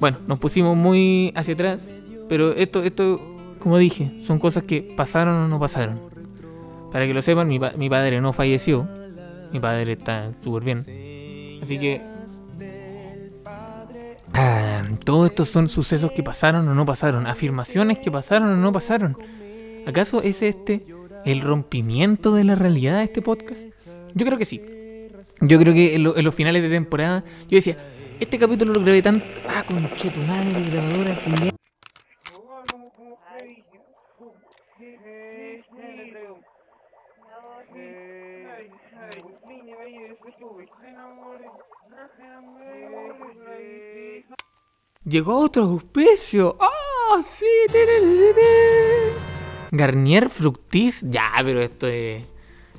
Bueno, 0.03 0.17
nos 0.27 0.37
pusimos 0.37 0.75
muy 0.75 1.31
hacia 1.33 1.53
atrás. 1.53 1.89
Pero 2.27 2.51
esto, 2.51 2.83
esto, 2.83 3.21
como 3.59 3.77
dije, 3.77 4.11
son 4.21 4.37
cosas 4.37 4.63
que 4.63 4.81
pasaron 4.81 5.33
o 5.33 5.47
no 5.47 5.61
pasaron. 5.61 5.97
Para 6.91 7.05
que 7.07 7.13
lo 7.13 7.21
sepan, 7.21 7.47
mi, 7.47 7.57
pa- 7.57 7.71
mi 7.77 7.89
padre 7.89 8.19
no 8.19 8.33
falleció. 8.33 8.85
Mi 9.53 9.61
padre 9.61 9.93
está 9.93 10.33
súper 10.43 10.65
bien. 10.65 10.79
Así 11.63 11.79
que. 11.79 12.01
Ah, 14.33 14.83
todos 15.05 15.29
estos 15.29 15.47
son 15.47 15.69
sucesos 15.69 16.11
que 16.11 16.21
pasaron 16.21 16.67
o 16.67 16.75
no 16.75 16.85
pasaron. 16.85 17.25
Afirmaciones 17.25 17.97
que 17.99 18.11
pasaron 18.11 18.49
o 18.49 18.57
no 18.57 18.73
pasaron. 18.73 19.17
¿Acaso 19.87 20.21
es 20.21 20.41
este 20.41 20.85
el 21.23 21.39
rompimiento 21.39 22.35
de 22.35 22.43
la 22.43 22.55
realidad 22.55 22.97
de 22.97 23.05
este 23.05 23.21
podcast? 23.21 23.67
Yo 24.15 24.25
creo 24.25 24.37
que 24.37 24.43
sí. 24.43 24.59
Yo 25.39 25.57
creo 25.59 25.73
que 25.73 25.95
en, 25.95 26.05
en 26.13 26.23
los 26.25 26.35
finales 26.35 26.61
de 26.61 26.67
temporada, 26.69 27.23
yo 27.47 27.55
decía, 27.55 27.77
este 28.23 28.39
capítulo 28.39 28.73
lo 28.73 28.81
grabé 28.81 29.01
tan. 29.01 29.21
Ah, 29.47 29.63
conche 29.63 30.09
tu 30.09 30.19
madre, 30.21 30.63
grabadora, 30.71 31.15
culiá. 31.23 31.53
Llegó 45.05 45.39
otro 45.39 45.63
auspicio. 45.63 46.57
¡Ah, 46.61 47.21
sí! 47.23 47.45
tererere! 47.69 49.11
Garnier 49.71 50.29
Fructis. 50.29 51.05
Ya, 51.09 51.33
pero 51.43 51.61
esto 51.61 51.87
es. 51.87 52.23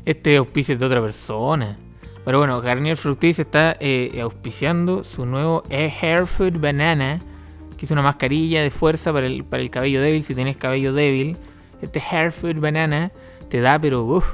Este 0.06 0.38
auspicio 0.38 0.72
es 0.72 0.80
de 0.80 0.86
otra 0.86 1.02
persona. 1.02 1.78
Pero 2.25 2.38
bueno, 2.38 2.61
Garnier 2.61 2.97
Fructis 2.97 3.38
está 3.38 3.76
eh, 3.81 4.19
auspiciando 4.23 5.04
su 5.04 5.26
nuevo 5.26 5.62
Hair 5.71 6.26
Food 6.26 6.59
Banana. 6.59 7.21
Que 7.76 7.87
es 7.87 7.90
una 7.90 8.02
mascarilla 8.02 8.62
de 8.62 8.71
fuerza 8.71 9.12
para 9.12 9.26
el, 9.26 9.45
para 9.45 9.62
el 9.62 9.71
cabello 9.71 10.00
débil. 10.00 10.23
Si 10.23 10.35
tienes 10.35 10.57
cabello 10.57 10.93
débil, 10.93 11.37
este 11.83 12.00
Hair 12.00 12.33
Food 12.33 12.61
Banana 12.61 13.12
te 13.49 13.61
da, 13.61 13.78
pero 13.78 14.04
uff. 14.04 14.26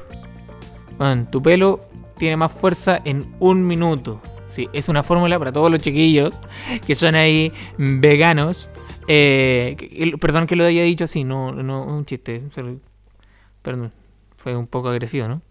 Bueno, 0.99 1.27
tu 1.31 1.43
pelo 1.43 1.81
tiene 2.19 2.37
más 2.37 2.53
fuerza 2.53 3.01
en 3.05 3.35
un 3.41 3.67
minuto. 3.67 4.21
Sí, 4.47 4.69
es 4.73 4.89
una 4.89 5.03
fórmula 5.03 5.39
para 5.39 5.53
todos 5.53 5.71
los 5.71 5.81
chiquillos 5.81 6.39
que 6.87 6.95
son 6.95 7.15
ahí 7.15 7.53
veganos. 7.79 8.69
Eh, 9.09 10.15
perdón 10.21 10.47
que 10.47 10.55
lo 10.57 10.65
haya 10.65 10.83
dicho 10.83 11.05
así, 11.05 11.25
no, 11.25 11.53
no, 11.53 11.85
un 11.85 12.05
chiste. 12.05 12.43
Perdón, 13.63 13.93
fue 14.37 14.57
un 14.57 14.67
poco 14.67 14.89
agresivo, 14.89 15.29
¿no? 15.29 15.43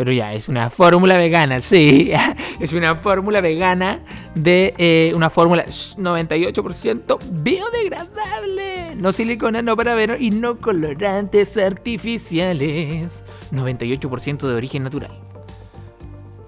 Pero 0.00 0.12
ya, 0.12 0.32
es 0.32 0.48
una 0.48 0.70
fórmula 0.70 1.18
vegana, 1.18 1.60
sí. 1.60 2.10
Es 2.58 2.72
una 2.72 2.94
fórmula 2.94 3.42
vegana 3.42 4.02
de 4.34 4.72
eh, 4.78 5.12
una 5.14 5.28
fórmula 5.28 5.66
shh, 5.66 5.98
98% 5.98 7.18
biodegradable. 7.30 8.96
No 8.96 9.12
silicona, 9.12 9.60
no 9.60 9.76
parabeno 9.76 10.16
y 10.18 10.30
no 10.30 10.58
colorantes 10.58 11.58
artificiales. 11.58 13.22
98% 13.52 14.48
de 14.48 14.54
origen 14.54 14.84
natural. 14.84 15.10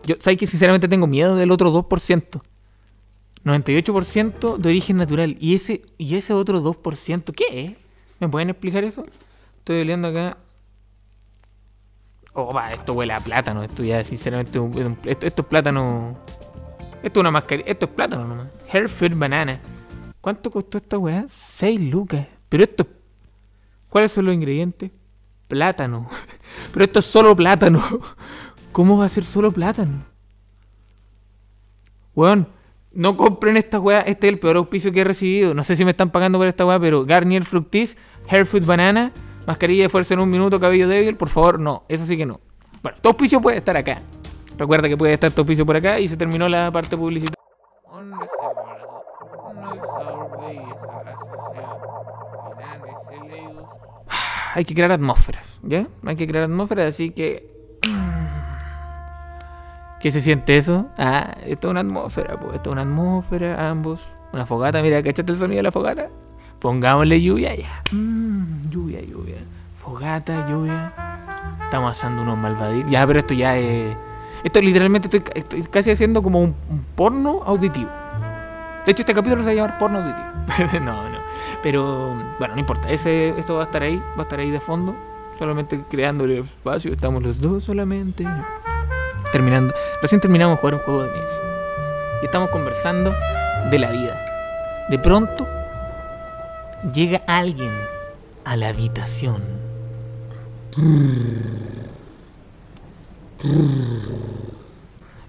Yo, 0.07 0.15
¿sabes 0.19 0.39
que 0.39 0.47
sinceramente 0.47 0.89
tengo 0.89 1.07
miedo 1.07 1.37
del 1.37 1.51
otro 1.51 1.71
2%? 1.71 2.41
98% 3.45 4.57
de 4.57 4.69
origen 4.71 4.97
natural. 4.97 5.37
¿Y 5.39 5.57
ese, 5.57 5.83
¿Y 5.99 6.15
ese 6.15 6.33
otro 6.33 6.63
2% 6.63 7.35
qué? 7.35 7.77
¿Me 8.19 8.31
pueden 8.31 8.49
explicar 8.49 8.83
eso? 8.83 9.05
Estoy 9.59 9.85
leyendo 9.85 10.09
acá. 10.09 10.39
Oh, 12.35 12.53
va, 12.53 12.73
esto 12.73 12.95
huele 12.95 13.13
a 13.13 13.21
plátano. 13.21 13.63
Esto 13.63 13.85
ya, 13.85 14.03
sinceramente, 14.05 14.59
esto, 15.05 15.27
esto 15.27 15.43
es 15.43 15.49
plátano. 15.49 16.17
Esto 17.03 17.19
es 17.19 17.21
una 17.21 17.31
mascarilla. 17.31 17.71
Esto 17.71 17.87
es 17.87 17.93
plátano 17.93 18.27
nomás. 18.27 18.49
Hair 18.73 18.89
Food 18.89 19.15
Banana. 19.17 19.61
¿Cuánto 20.21 20.51
costó 20.51 20.79
esta 20.79 20.99
weá? 20.99 21.25
6 21.29 21.81
lucas. 21.93 22.27
Pero 22.49 22.65
esto. 22.65 22.87
¿Cuáles 23.89 24.13
son 24.13 24.25
los 24.25 24.35
ingredientes? 24.35 24.91
Plátano. 25.49 26.09
Pero 26.73 26.85
esto 26.85 27.01
es 27.01 27.05
solo 27.05 27.37
plátano. 27.37 27.83
¿Cómo 28.73 28.97
va 28.97 29.05
a 29.05 29.09
ser 29.09 29.25
solo 29.25 29.51
plátano? 29.51 30.05
Weón, 32.15 32.49
no 32.93 33.17
compren 33.17 33.57
esta 33.59 33.79
weá. 33.79 34.01
Este 34.01 34.29
es 34.29 34.33
el 34.33 34.39
peor 34.39 34.57
auspicio 34.57 34.93
que 34.93 35.01
he 35.01 35.05
recibido. 35.05 35.53
No 35.53 35.63
sé 35.63 35.77
si 35.77 35.85
me 35.85 35.91
están 35.91 36.11
pagando 36.11 36.39
por 36.39 36.49
esta 36.49 36.65
weá, 36.65 36.81
pero 36.81 37.05
Garnier 37.05 37.45
Fructis, 37.45 37.97
Hair 38.29 38.47
Food 38.47 38.65
Banana, 38.65 39.13
mascarilla 39.47 39.85
de 39.85 39.89
fuerza 39.89 40.15
en 40.15 40.21
un 40.21 40.31
minuto, 40.31 40.61
cabello 40.61 40.89
débil, 40.89 41.17
por 41.17 41.29
favor, 41.29 41.59
no. 41.59 41.85
Eso 41.89 42.07
sí 42.07 42.17
que 42.17 42.27
no. 42.27 42.41
Bueno, 42.83 42.99
tu 43.01 43.09
auspicio 43.09 43.41
puede 43.41 43.59
estar 43.59 43.77
acá. 43.77 43.99
Recuerda 44.59 44.89
que 44.89 44.97
puede 44.97 45.13
estar 45.13 45.31
tu 45.31 45.43
auspicio 45.43 45.65
por 45.65 45.77
acá 45.77 45.99
y 45.99 46.09
se 46.09 46.17
terminó 46.17 46.49
la 46.49 46.71
parte 46.71 46.97
publicitaria. 46.97 47.37
Hay 54.55 54.65
que 54.65 54.75
crear 54.75 54.93
atmósferas, 54.93 55.59
¿ya? 55.63 55.87
Hay 56.05 56.17
que 56.17 56.27
crear 56.27 56.45
atmósferas, 56.45 56.95
así 56.95 57.11
que. 57.11 57.51
¿Qué 60.01 60.11
se 60.11 60.21
siente 60.21 60.57
eso? 60.57 60.87
Ah, 60.99 61.35
esto 61.47 61.69
es 61.69 61.71
una 61.71 61.81
atmósfera, 61.81 62.37
pues. 62.37 62.55
Esto 62.55 62.71
es 62.71 62.73
una 62.73 62.83
atmósfera, 62.83 63.71
ambos. 63.71 64.01
Una 64.33 64.47
fogata, 64.47 64.83
mira, 64.83 65.03
¿cachaste 65.03 65.33
el 65.33 65.39
sonido 65.39 65.59
de 65.59 65.63
la 65.63 65.73
fogata? 65.73 66.09
Pongámosle 66.63 67.21
lluvia 67.21 67.57
ya. 67.57 67.83
Mm, 67.91 68.71
lluvia, 68.71 69.01
lluvia. 69.01 69.39
Fogata, 69.75 70.49
lluvia. 70.49 70.93
Estamos 71.65 71.91
haciendo 71.91 72.23
unos 72.23 72.39
malvadillos. 72.39 72.89
Ya, 72.89 73.05
pero 73.05 73.19
esto 73.19 73.35
ya 73.35 73.59
es. 73.59 73.97
Esto 74.45 74.61
literalmente 74.61 75.09
estoy, 75.09 75.25
estoy 75.35 75.63
casi 75.65 75.91
haciendo 75.91 76.23
como 76.23 76.41
un, 76.41 76.55
porno 76.95 77.43
auditivo. 77.45 77.91
De 78.87 78.93
hecho, 78.93 79.03
este 79.03 79.13
capítulo 79.13 79.43
se 79.43 79.47
va 79.47 79.51
a 79.51 79.55
llamar 79.57 79.79
porno 79.79 79.99
auditivo. 79.99 80.81
no, 80.85 81.11
no. 81.11 81.19
Pero 81.65 82.15
bueno, 82.39 82.55
no 82.55 82.61
importa. 82.61 82.89
Ese, 82.89 83.31
esto 83.31 83.57
va 83.57 83.63
a 83.63 83.65
estar 83.65 83.83
ahí, 83.83 83.97
va 83.97 84.21
a 84.21 84.23
estar 84.23 84.39
ahí 84.39 84.53
de 84.53 84.61
fondo. 84.61 84.95
Solamente 85.41 85.81
creando 85.91 86.27
el 86.27 86.31
espacio. 86.31 86.93
Estamos 86.93 87.25
los 87.25 87.41
dos 87.41 87.65
solamente. 87.65 88.25
Terminando. 89.33 89.75
Recién 90.01 90.21
terminamos 90.21 90.59
de 90.59 90.61
jugar 90.61 90.75
un 90.75 90.81
juego 90.83 91.03
de 91.03 91.11
mesa. 91.11 91.41
Y 92.23 92.27
estamos 92.27 92.51
conversando 92.51 93.13
de 93.69 93.79
la 93.81 93.91
vida. 93.91 94.17
De 94.89 95.01
pronto 95.01 95.45
llega 96.91 97.23
alguien 97.27 97.73
a 98.45 98.57
la 98.57 98.69
habitación. 98.69 99.43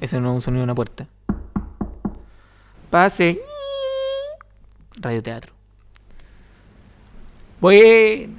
Ese 0.01 0.19
no 0.19 0.29
es 0.29 0.35
un 0.35 0.41
sonido 0.41 0.61
de 0.61 0.63
una 0.63 0.75
puerta. 0.75 1.07
Pase. 2.89 3.39
Radioteatro. 4.95 5.53
Bueno. 7.59 8.35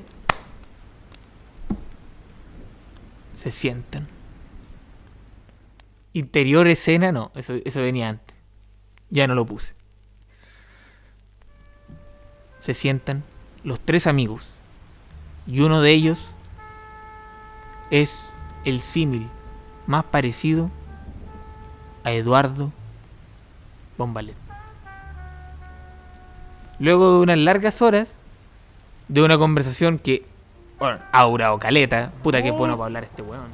Se 3.35 3.51
sientan. 3.51 4.07
Interior 6.13 6.69
escena, 6.69 7.11
no, 7.11 7.33
eso, 7.35 7.55
eso 7.65 7.81
venía 7.81 8.09
antes. 8.09 8.37
Ya 9.11 9.27
no 9.27 9.35
lo 9.35 9.45
puse. 9.45 9.75
Se 12.65 12.73
sientan 12.73 13.23
los 13.63 13.79
tres 13.79 14.07
amigos. 14.07 14.47
Y 15.47 15.61
uno 15.61 15.83
de 15.83 15.91
ellos 15.91 16.19
es 17.91 18.25
el 18.65 18.81
símil 18.81 19.29
más 19.87 20.05
parecido 20.05 20.71
a 22.05 22.13
Eduardo 22.13 22.73
Bombalet. 23.99 24.35
Luego 26.79 27.13
de 27.13 27.19
unas 27.19 27.39
largas 27.39 27.83
horas 27.83 28.15
de 29.09 29.23
una 29.23 29.37
conversación 29.37 29.99
que 29.99 30.25
bueno, 30.79 31.01
ha 31.13 31.23
durado 31.25 31.59
caleta, 31.59 32.13
puta 32.23 32.43
que 32.43 32.51
bueno 32.51 32.79
para 32.79 32.87
hablar 32.87 33.05
este 33.05 33.21
weón. 33.21 33.49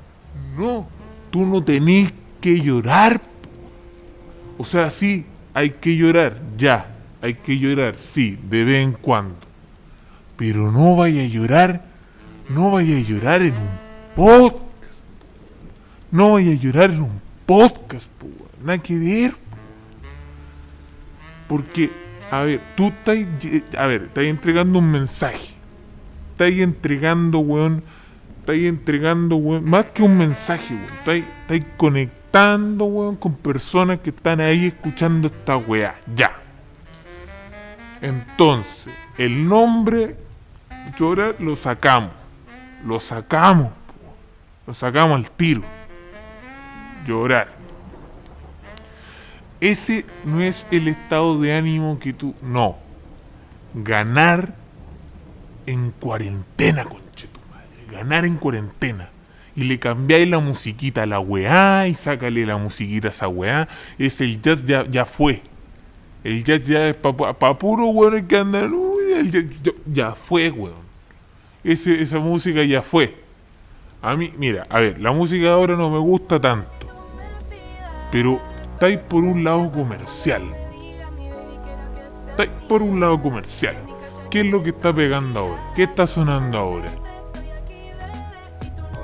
No, 0.57 0.87
tú 1.33 1.47
no 1.47 1.65
tenés 1.65 2.13
que 2.41 2.61
llorar. 2.61 3.21
O 4.57 4.65
sea, 4.65 4.89
sí, 4.89 5.27
hay 5.53 5.71
que 5.71 5.97
llorar, 5.97 6.39
ya. 6.57 6.87
Hay 7.23 7.35
que 7.35 7.59
llorar, 7.59 7.97
sí, 7.97 8.39
de 8.49 8.65
vez 8.65 8.79
en 8.83 8.93
cuando. 8.93 9.37
Pero 10.37 10.73
no 10.73 10.97
vaya 10.97 11.23
a 11.23 11.27
llorar, 11.27 11.85
no 12.49 12.71
vaya 12.71 12.97
a 12.97 13.01
llorar 13.01 13.43
en 13.43 13.55
un 13.55 13.69
podcast. 14.17 14.65
No 16.11 16.33
vaya 16.33 16.53
a 16.53 16.55
llorar 16.55 16.91
en 16.91 17.03
un 17.03 17.21
podcast, 17.47 18.09
po, 18.19 18.27
weón. 18.27 18.51
nada 18.65 18.79
que 18.79 18.99
ver. 18.99 19.33
po. 19.33 19.39
Porque, 21.49 21.91
a 22.31 22.43
ver, 22.43 22.61
tú 22.75 22.87
estás, 22.87 23.19
a 23.77 23.87
ver, 23.87 24.03
estás 24.05 24.25
entregando 24.25 24.79
un 24.79 24.91
mensaje. 24.91 25.55
Estás 26.33 26.53
entregando, 26.53 27.41
weón, 27.41 27.83
estás 28.39 28.57
entregando, 28.57 29.37
weón, 29.37 29.65
más 29.69 29.87
que 29.87 30.03
un 30.03 30.17
mensaje, 30.17 30.75
weón. 30.75 31.25
Estás 31.47 31.71
conectando, 31.77 32.87
weón, 32.87 33.17
con 33.17 33.35
personas 33.35 34.01
que 34.01 34.09
están 34.09 34.41
ahí 34.41 34.67
escuchando 34.67 35.29
esta 35.29 35.59
weá. 35.59 35.95
Ya. 36.17 36.41
Entonces, 38.01 38.93
el 39.19 39.47
nombre 39.47 40.17
llora 40.99 41.35
lo 41.39 41.55
sacamos. 41.55 42.11
Lo 42.85 42.99
sacamos. 42.99 43.71
Lo 44.67 44.75
sacamos 44.75 45.17
al 45.17 45.31
tiro. 45.31 45.63
Llorar. 47.07 47.49
Ese 49.61 50.07
no 50.25 50.41
es 50.41 50.67
el 50.71 50.89
estado 50.89 51.41
de 51.41 51.55
ánimo 51.55 51.99
que 51.99 52.13
tú. 52.13 52.35
No. 52.43 52.79
Ganar 53.75 54.55
en 55.67 55.91
cuarentena, 55.91 56.85
conchetumadre. 56.85 57.69
Ganar 57.91 58.25
en 58.25 58.37
cuarentena. 58.37 59.11
Y 59.55 59.65
le 59.65 59.79
cambiáis 59.79 60.29
la 60.29 60.39
musiquita 60.39 61.03
a 61.03 61.07
la 61.07 61.21
weá 61.21 61.87
y 61.89 61.95
sácale 61.95 62.47
la 62.47 62.57
musiquita 62.57 63.09
a 63.09 63.11
esa 63.11 63.29
weá. 63.29 63.69
Es 63.99 64.21
el 64.21 64.41
jazz 64.41 64.65
ya, 64.65 64.87
ya 64.89 65.05
fue. 65.05 65.43
El 66.23 66.45
jazz 66.45 66.63
ya 66.67 66.89
es 66.89 66.97
pa 66.97 67.59
puro 67.59 67.87
weón 67.87 68.27
que 68.27 68.37
andan. 68.37 68.73
uy, 68.75 69.13
el 69.15 69.31
jazz 69.31 69.45
ya, 69.63 69.73
ya 69.87 70.13
fue, 70.13 70.51
weón. 70.51 70.75
Ese- 71.65 72.01
esa 72.01 72.19
música 72.19 72.63
ya 72.65 72.83
fue. 72.83 73.15
A 74.03 74.17
mí, 74.17 74.33
mira, 74.39 74.67
a 74.71 74.81
ver, 74.81 75.01
la 75.01 75.13
música 75.13 75.45
de 75.45 75.51
ahora 75.53 75.77
no 75.77 75.91
me 75.91 75.99
gusta 75.99 76.41
tanto. 76.41 76.69
Pero 78.11 78.41
estáis 78.75 78.99
por 78.99 79.23
un 79.25 79.45
lado 79.45 79.71
comercial. 79.71 80.43
Estáis 82.31 82.51
por 82.69 82.83
un 82.83 82.99
lado 83.01 83.21
comercial. 83.21 83.77
¿Qué 84.31 84.41
es 84.41 84.47
lo 84.47 84.63
que 84.63 84.71
está 84.71 84.93
pegando 84.95 85.41
ahora? 85.41 85.73
¿Qué 85.77 85.83
está 85.85 86.07
sonando 86.07 86.59
ahora? 86.59 86.91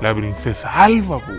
La 0.01 0.13
princesa 0.15 0.83
Alba, 0.83 1.19
po. 1.19 1.31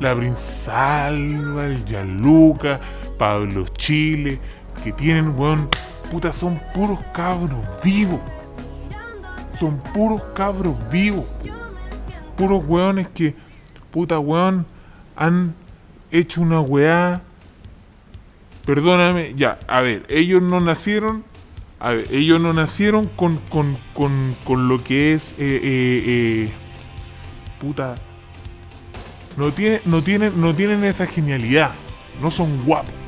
La 0.00 0.14
princesa 0.14 1.06
Alba, 1.06 1.66
el 1.66 1.84
Gianluca, 1.84 2.80
Pablo 3.18 3.64
Chile, 3.76 4.38
que 4.82 4.92
tienen, 4.92 5.38
weón, 5.38 5.68
puta, 6.10 6.32
son 6.32 6.60
puros 6.74 6.98
cabros 7.12 7.60
vivos. 7.82 8.20
Son 9.58 9.78
puros 9.94 10.22
cabros 10.34 10.76
vivos. 10.90 11.24
Puros 12.36 12.64
weones 12.66 13.08
que, 13.08 13.34
puta, 13.90 14.18
weón, 14.18 14.66
han 15.16 15.54
hecho 16.10 16.40
una 16.40 16.60
weá. 16.60 17.22
Perdóname, 18.66 19.34
ya, 19.34 19.58
a 19.68 19.80
ver, 19.80 20.04
ellos 20.08 20.42
no 20.42 20.60
nacieron. 20.60 21.24
A 21.80 21.90
ver, 21.90 22.06
ellos 22.10 22.40
no 22.40 22.52
nacieron 22.52 23.06
con, 23.14 23.36
con, 23.50 23.76
con, 23.92 24.34
con 24.44 24.68
lo 24.68 24.82
que 24.82 25.12
es. 25.12 25.32
Eh, 25.32 25.36
eh, 25.38 26.02
eh, 26.06 26.52
puta. 27.60 27.96
No, 29.36 29.46
no, 29.84 30.02
tienen, 30.02 30.40
no 30.40 30.54
tienen 30.54 30.84
esa 30.84 31.06
genialidad. 31.06 31.72
No 32.22 32.30
son 32.30 32.64
guapos. 32.64 33.03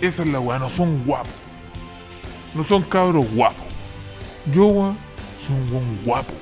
Esa 0.00 0.22
es 0.22 0.28
la 0.28 0.40
weá, 0.40 0.58
no 0.58 0.68
son 0.68 1.04
guapos. 1.04 1.32
No 2.54 2.62
son 2.62 2.82
cabros 2.82 3.26
guapos. 3.34 3.64
Yo, 4.52 4.66
weón, 4.66 4.96
soy 5.44 5.56
un 5.56 5.72
weón 5.72 5.98
guapo. 6.04 6.34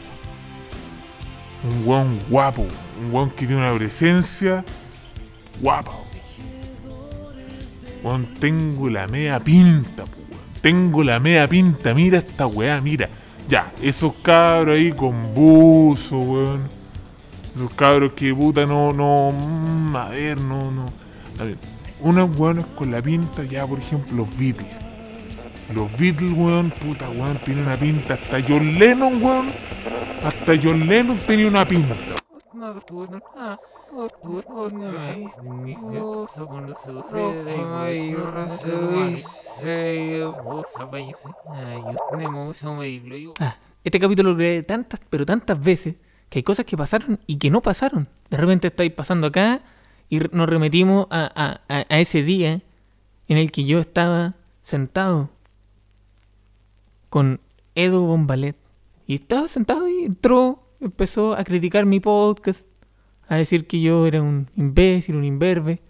Un 1.65 1.89
weón 1.89 2.21
guapo. 2.29 2.67
Un 3.01 3.15
weón 3.15 3.31
que 3.31 3.47
tiene 3.47 3.63
una 3.63 3.77
presencia 3.77 4.65
guapa. 5.61 5.93
Weón, 8.03 8.27
tengo 8.39 8.91
la 8.91 9.07
media 9.07 9.41
pinta, 9.41 10.03
weón. 10.03 10.25
Tengo 10.61 11.05
la 11.05 11.21
media 11.21 11.49
pinta. 11.49 11.95
Mira 11.95 12.19
esta 12.19 12.47
weá, 12.47 12.81
mira. 12.81 13.09
Ya, 13.49 13.73
esos 13.83 14.15
cabros 14.23 14.77
ahí 14.77 14.93
con 14.93 15.35
buzo, 15.35 16.19
weón. 16.19 16.63
Esos 17.55 17.73
cabros 17.75 18.13
que 18.13 18.35
puta 18.35 18.67
no, 18.67 18.93
no. 18.93 19.31
mm, 19.31 19.97
a 19.97 20.09
ver, 20.09 20.39
no, 20.41 20.71
no. 20.71 20.87
A 21.39 21.45
ver, 21.45 21.57
unos 22.05 22.39
weones 22.39 22.67
con 22.77 22.91
la 22.91 23.01
pinta, 23.01 23.43
ya 23.45 23.67
por 23.67 23.79
ejemplo, 23.79 24.19
los 24.19 24.39
Beatles. 24.39 24.69
Los 25.75 25.91
Beatles, 25.99 26.33
weón, 26.35 26.71
puta 26.71 27.09
weón, 27.09 27.39
tiene 27.39 27.63
una 27.63 27.77
pinta. 27.77 28.15
Hasta 28.15 28.41
John 28.47 28.79
Lennon, 28.79 29.23
weón. 29.23 29.49
Hasta 30.23 30.53
John 30.63 30.87
Lennon 30.87 31.19
tenía 31.27 31.49
una 31.49 31.67
pinta. 31.67 31.95
Ah, 43.41 43.57
este 43.83 43.99
capítulo 43.99 44.31
lo 44.31 44.37
grabé 44.37 44.63
tantas, 44.63 45.01
pero 45.09 45.25
tantas 45.25 45.59
veces 45.61 45.97
que 46.29 46.41
hay 46.41 46.43
cosas 46.43 46.67
que 46.67 46.77
pasaron 46.77 47.19
y 47.27 47.39
que 47.39 47.51
no 47.51 47.63
pasaron. 47.63 48.09
De 48.29 48.37
repente 48.37 48.69
estáis 48.69 48.93
pasando 48.93 49.29
acá 49.29 49.63
y 50.09 50.19
nos 50.33 50.49
remetimos 50.49 51.07
a, 51.11 51.61
a- 51.69 51.75
a- 51.75 51.99
ese 52.01 52.23
día 52.23 52.61
en 53.29 53.39
el 53.39 53.51
que 53.53 53.65
yo 53.65 53.79
estaba 53.79 54.35
sentado 54.63 55.31
con 57.09 57.41
Edo 57.75 58.03
Bombalet. 58.03 58.57
Y 59.07 59.17
estaba 59.17 59.49
sentado 59.49 59.89
y 59.89 60.05
entró, 60.05 60.67
empezó 60.81 61.35
a 61.35 61.45
criticar 61.45 61.85
mi 61.87 62.01
podcast, 62.01 62.63
a 63.29 63.37
decir 63.37 63.67
que 63.67 63.81
yo 63.81 64.07
era 64.07 64.23
un 64.23 64.51
imbécil, 64.57 65.17
un 65.17 65.25
imberbe, 65.25 65.81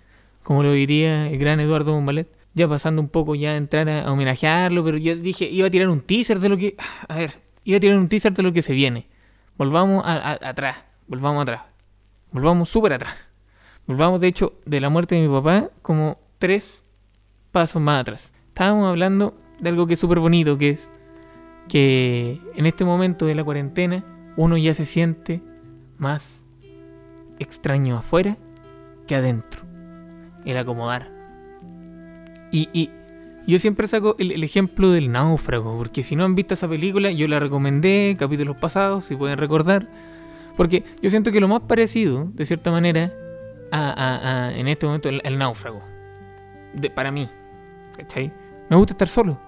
como 0.42 0.62
lo 0.62 0.72
diría 0.72 1.28
el 1.28 1.38
gran 1.38 1.60
Eduardo 1.60 1.92
Bombalet. 1.92 2.28
Ya 2.56 2.68
pasando 2.68 3.02
un 3.02 3.08
poco 3.08 3.34
ya 3.34 3.56
entrar 3.56 3.88
a, 3.88 4.12
homenajearlo, 4.12 4.84
pero 4.84 4.96
yo 4.96 5.16
dije, 5.16 5.44
iba 5.50 5.66
a 5.66 5.70
tirar 5.70 5.88
un 5.88 6.00
teaser 6.00 6.38
de 6.38 6.48
lo 6.48 6.56
que... 6.56 6.76
A 7.08 7.16
ver, 7.16 7.40
iba 7.64 7.76
a 7.78 7.80
tirar 7.80 7.98
un 7.98 8.08
teaser 8.08 8.32
de 8.32 8.42
lo 8.44 8.52
que 8.52 8.62
se 8.62 8.72
viene. 8.72 9.08
Volvamos 9.58 10.04
a- 10.06 10.32
a- 10.32 10.48
atrás, 10.50 10.76
volvamos 11.08 11.42
atrás. 11.42 11.62
Volvamos 12.30 12.68
súper 12.68 12.92
atrás. 12.92 13.14
Volvamos, 13.86 14.20
de 14.20 14.28
hecho, 14.28 14.54
de 14.64 14.80
la 14.80 14.88
muerte 14.88 15.14
de 15.14 15.22
mi 15.22 15.28
papá 15.28 15.70
como 15.82 16.18
tres 16.38 16.82
pasos 17.52 17.82
más 17.82 18.00
atrás. 18.00 18.32
Estábamos 18.48 18.88
hablando 18.88 19.34
de 19.60 19.68
algo 19.68 19.86
que 19.86 19.94
es 19.94 20.00
súper 20.00 20.20
bonito, 20.20 20.56
que 20.56 20.70
es 20.70 20.90
que 21.68 22.40
en 22.54 22.66
este 22.66 22.84
momento 22.84 23.26
de 23.26 23.34
la 23.34 23.44
cuarentena 23.44 24.04
uno 24.36 24.56
ya 24.56 24.74
se 24.74 24.84
siente 24.84 25.42
más 25.98 26.44
extraño 27.38 27.98
afuera 27.98 28.36
que 29.06 29.14
adentro. 29.16 29.64
El 30.44 30.56
acomodar. 30.56 31.10
Y, 32.50 32.68
y 32.72 32.90
yo 33.46 33.58
siempre 33.58 33.88
saco 33.88 34.14
el, 34.18 34.32
el 34.32 34.44
ejemplo 34.44 34.90
del 34.90 35.12
náufrago, 35.12 35.76
porque 35.76 36.02
si 36.02 36.16
no 36.16 36.24
han 36.24 36.34
visto 36.34 36.54
esa 36.54 36.68
película, 36.68 37.10
yo 37.10 37.28
la 37.28 37.40
recomendé, 37.40 38.16
capítulos 38.18 38.56
pasados, 38.56 39.04
si 39.04 39.16
pueden 39.16 39.38
recordar. 39.38 39.88
Porque 40.56 40.84
yo 41.02 41.10
siento 41.10 41.32
que 41.32 41.40
lo 41.40 41.48
más 41.48 41.60
parecido, 41.62 42.30
de 42.32 42.44
cierta 42.46 42.70
manera, 42.70 43.12
en 43.74 44.68
este 44.68 44.86
momento, 44.86 45.08
el, 45.08 45.38
náufrago. 45.38 45.82
De- 46.74 46.90
para 46.90 47.10
mí. 47.10 47.28
¿Cachai? 47.96 48.32
Me 48.68 48.76
gusta 48.76 48.92
estar 48.92 49.08
solo. 49.08 49.38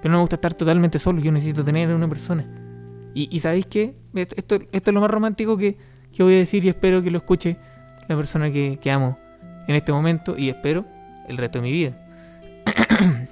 Pero 0.00 0.12
no 0.12 0.18
me 0.18 0.22
gusta 0.22 0.36
estar 0.36 0.54
totalmente 0.54 0.98
solo. 0.98 1.20
Yo 1.20 1.32
necesito 1.32 1.64
tener 1.64 1.90
a 1.90 1.94
una 1.94 2.08
persona. 2.08 2.44
Y, 3.14 3.38
¿sabéis 3.40 3.66
qué? 3.66 3.94
Esto, 4.14 4.56
esto, 4.72 4.90
es 4.90 4.94
lo 4.94 5.00
más 5.00 5.10
romántico 5.10 5.56
que, 5.56 5.76
que 6.12 6.22
voy 6.22 6.34
a 6.34 6.38
decir 6.38 6.64
y 6.64 6.68
espero 6.68 7.02
que 7.02 7.10
lo 7.10 7.18
escuche 7.18 7.58
la 8.08 8.16
persona 8.16 8.50
que, 8.50 8.78
que 8.80 8.90
amo 8.90 9.18
en 9.68 9.74
este 9.74 9.92
momento 9.92 10.34
y 10.36 10.48
espero 10.48 10.86
el 11.28 11.36
resto 11.36 11.58
de 11.58 11.62
mi 11.62 11.72
vida. 11.72 11.92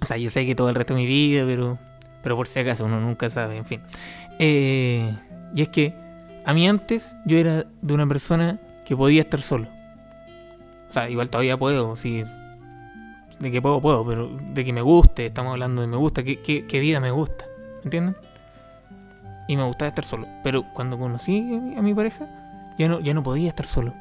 o 0.00 0.04
sea, 0.06 0.16
yo 0.16 0.30
sé 0.30 0.46
que 0.46 0.54
todo 0.54 0.70
el 0.70 0.74
resto 0.74 0.94
de 0.94 1.00
mi 1.00 1.06
vida, 1.06 1.44
pero 1.46 1.78
pero 2.24 2.36
por 2.36 2.48
si 2.48 2.58
acaso 2.58 2.86
uno 2.86 2.98
nunca 2.98 3.28
sabe, 3.28 3.58
en 3.58 3.66
fin. 3.66 3.82
Eh, 4.38 5.14
y 5.54 5.60
es 5.60 5.68
que 5.68 5.94
a 6.46 6.54
mí 6.54 6.66
antes 6.66 7.14
yo 7.26 7.36
era 7.36 7.66
de 7.82 7.94
una 7.94 8.06
persona 8.06 8.58
que 8.84 8.96
podía 8.96 9.22
estar 9.22 9.40
solo. 9.42 9.68
O 10.88 10.92
sea, 10.92 11.08
igual 11.10 11.30
todavía 11.30 11.56
puedo, 11.56 11.96
sí. 11.96 12.24
De 13.40 13.50
que 13.50 13.60
puedo, 13.60 13.80
puedo, 13.80 14.06
pero 14.06 14.28
de 14.28 14.64
que 14.64 14.72
me 14.72 14.80
guste, 14.82 15.26
estamos 15.26 15.52
hablando 15.52 15.82
de 15.82 15.88
me 15.88 15.96
gusta, 15.96 16.22
qué, 16.22 16.40
qué, 16.40 16.66
qué 16.66 16.78
vida 16.78 17.00
me 17.00 17.10
gusta, 17.10 17.44
¿me 17.78 17.84
entienden? 17.84 18.16
Y 19.48 19.56
me 19.56 19.64
gustaba 19.64 19.88
estar 19.88 20.04
solo. 20.04 20.26
Pero 20.42 20.64
cuando 20.72 20.98
conocí 20.98 21.38
a 21.38 21.60
mi, 21.60 21.76
a 21.76 21.82
mi 21.82 21.94
pareja, 21.94 22.26
ya 22.78 22.88
no, 22.88 23.00
ya 23.00 23.12
no 23.12 23.22
podía 23.22 23.48
estar 23.48 23.66
solo. 23.66 23.92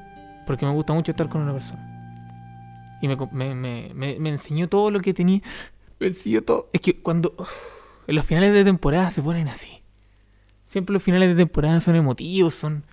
Porque 0.46 0.66
me 0.66 0.72
gusta 0.72 0.94
mucho 0.94 1.12
estar 1.12 1.30
con 1.30 1.42
una 1.42 1.54
persona. 1.54 1.90
Y 3.02 3.08
me, 3.08 3.18
me, 3.32 3.92
me- 3.94 4.20
me 4.20 4.30
enseñó 4.30 4.70
todo 4.70 4.90
lo 4.92 5.00
que 5.02 5.14
tenía. 5.14 5.42
Me 6.00 6.08
enseñó 6.08 6.42
todo. 6.44 6.70
Es 6.72 6.82
que 6.82 7.02
cuando. 7.02 7.34
En 8.08 8.16
los 8.16 8.26
finales 8.26 8.54
de 8.54 8.64
temporada 8.64 9.10
se 9.10 9.22
ponen 9.22 9.48
así. 9.48 9.82
Siempre 10.68 10.94
los 10.94 11.04
finales 11.04 11.30
de 11.30 11.36
temporada 11.36 11.80
son 11.80 11.96
emotivos, 11.96 12.54
son. 12.54 12.84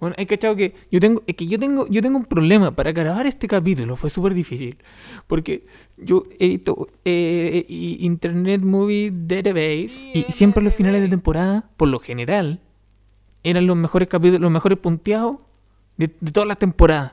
Bueno, 0.00 0.16
hay 0.18 0.26
cachado 0.26 0.56
que 0.56 0.74
yo 0.90 0.98
tengo. 0.98 1.22
Es 1.26 1.36
que 1.36 1.46
yo 1.46 1.58
tengo. 1.58 1.86
Yo 1.88 2.00
tengo 2.02 2.16
un 2.18 2.24
problema. 2.24 2.74
Para 2.74 2.92
grabar 2.92 3.26
este 3.26 3.46
capítulo 3.46 3.96
fue 3.96 4.08
súper 4.10 4.32
difícil. 4.34 4.78
Porque 5.26 5.66
yo 5.98 6.24
he 6.38 6.48
visto 6.48 6.88
eh, 7.04 7.64
y- 7.68 7.98
Internet 8.06 8.62
Movie 8.62 9.12
Database. 9.14 10.10
Y 10.14 10.24
siempre 10.28 10.62
los 10.64 10.74
finales 10.74 11.02
de 11.02 11.08
temporada, 11.08 11.68
por 11.76 11.88
lo 11.88 11.98
general, 11.98 12.60
eran 13.42 13.66
los 13.66 13.76
mejores 13.76 14.08
capítulos, 14.08 14.40
los 14.40 14.50
mejores 14.50 14.78
punteados 14.78 15.36
de, 15.96 16.10
de 16.20 16.32
todas 16.32 16.46
las 16.48 16.58
temporadas. 16.58 17.12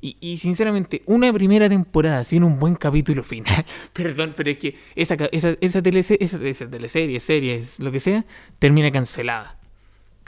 Y, 0.00 0.16
y 0.20 0.36
sinceramente, 0.36 1.02
una 1.06 1.32
primera 1.32 1.68
temporada 1.68 2.22
sin 2.22 2.44
un 2.44 2.60
buen 2.60 2.76
capítulo 2.76 3.24
final, 3.24 3.64
perdón, 3.92 4.32
pero 4.36 4.50
es 4.50 4.58
que 4.58 4.76
esa, 4.94 5.14
esa, 5.32 5.56
esa, 5.60 5.82
telese- 5.82 6.16
esa, 6.20 6.44
esa 6.46 6.70
teleserie, 6.70 7.18
series, 7.18 7.80
lo 7.80 7.90
que 7.90 7.98
sea, 7.98 8.24
termina 8.60 8.92
cancelada. 8.92 9.57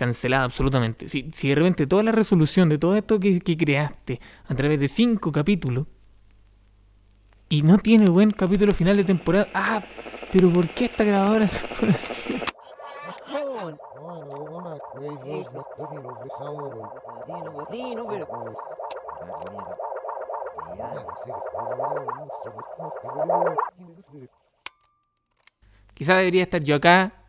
Cancelada 0.00 0.44
absolutamente. 0.44 1.08
Si, 1.08 1.30
si 1.30 1.50
de 1.50 1.56
repente 1.56 1.86
toda 1.86 2.02
la 2.02 2.10
resolución 2.10 2.70
de 2.70 2.78
todo 2.78 2.96
esto 2.96 3.20
que, 3.20 3.38
que 3.38 3.54
creaste 3.54 4.18
a 4.48 4.54
través 4.54 4.80
de 4.80 4.88
cinco 4.88 5.30
capítulos 5.30 5.88
y 7.50 7.60
no 7.60 7.76
tiene 7.76 8.08
buen 8.08 8.30
capítulo 8.30 8.72
final 8.72 8.96
de 8.96 9.04
temporada, 9.04 9.48
ah, 9.52 9.82
pero 10.32 10.50
¿por 10.50 10.66
qué 10.68 10.86
esta 10.86 11.04
grabadora 11.04 11.46
se 11.46 11.60
pone 11.68 11.92
así? 11.92 12.40
Quizás 25.92 26.16
debería 26.16 26.44
estar 26.44 26.62
yo 26.62 26.76
acá 26.76 27.19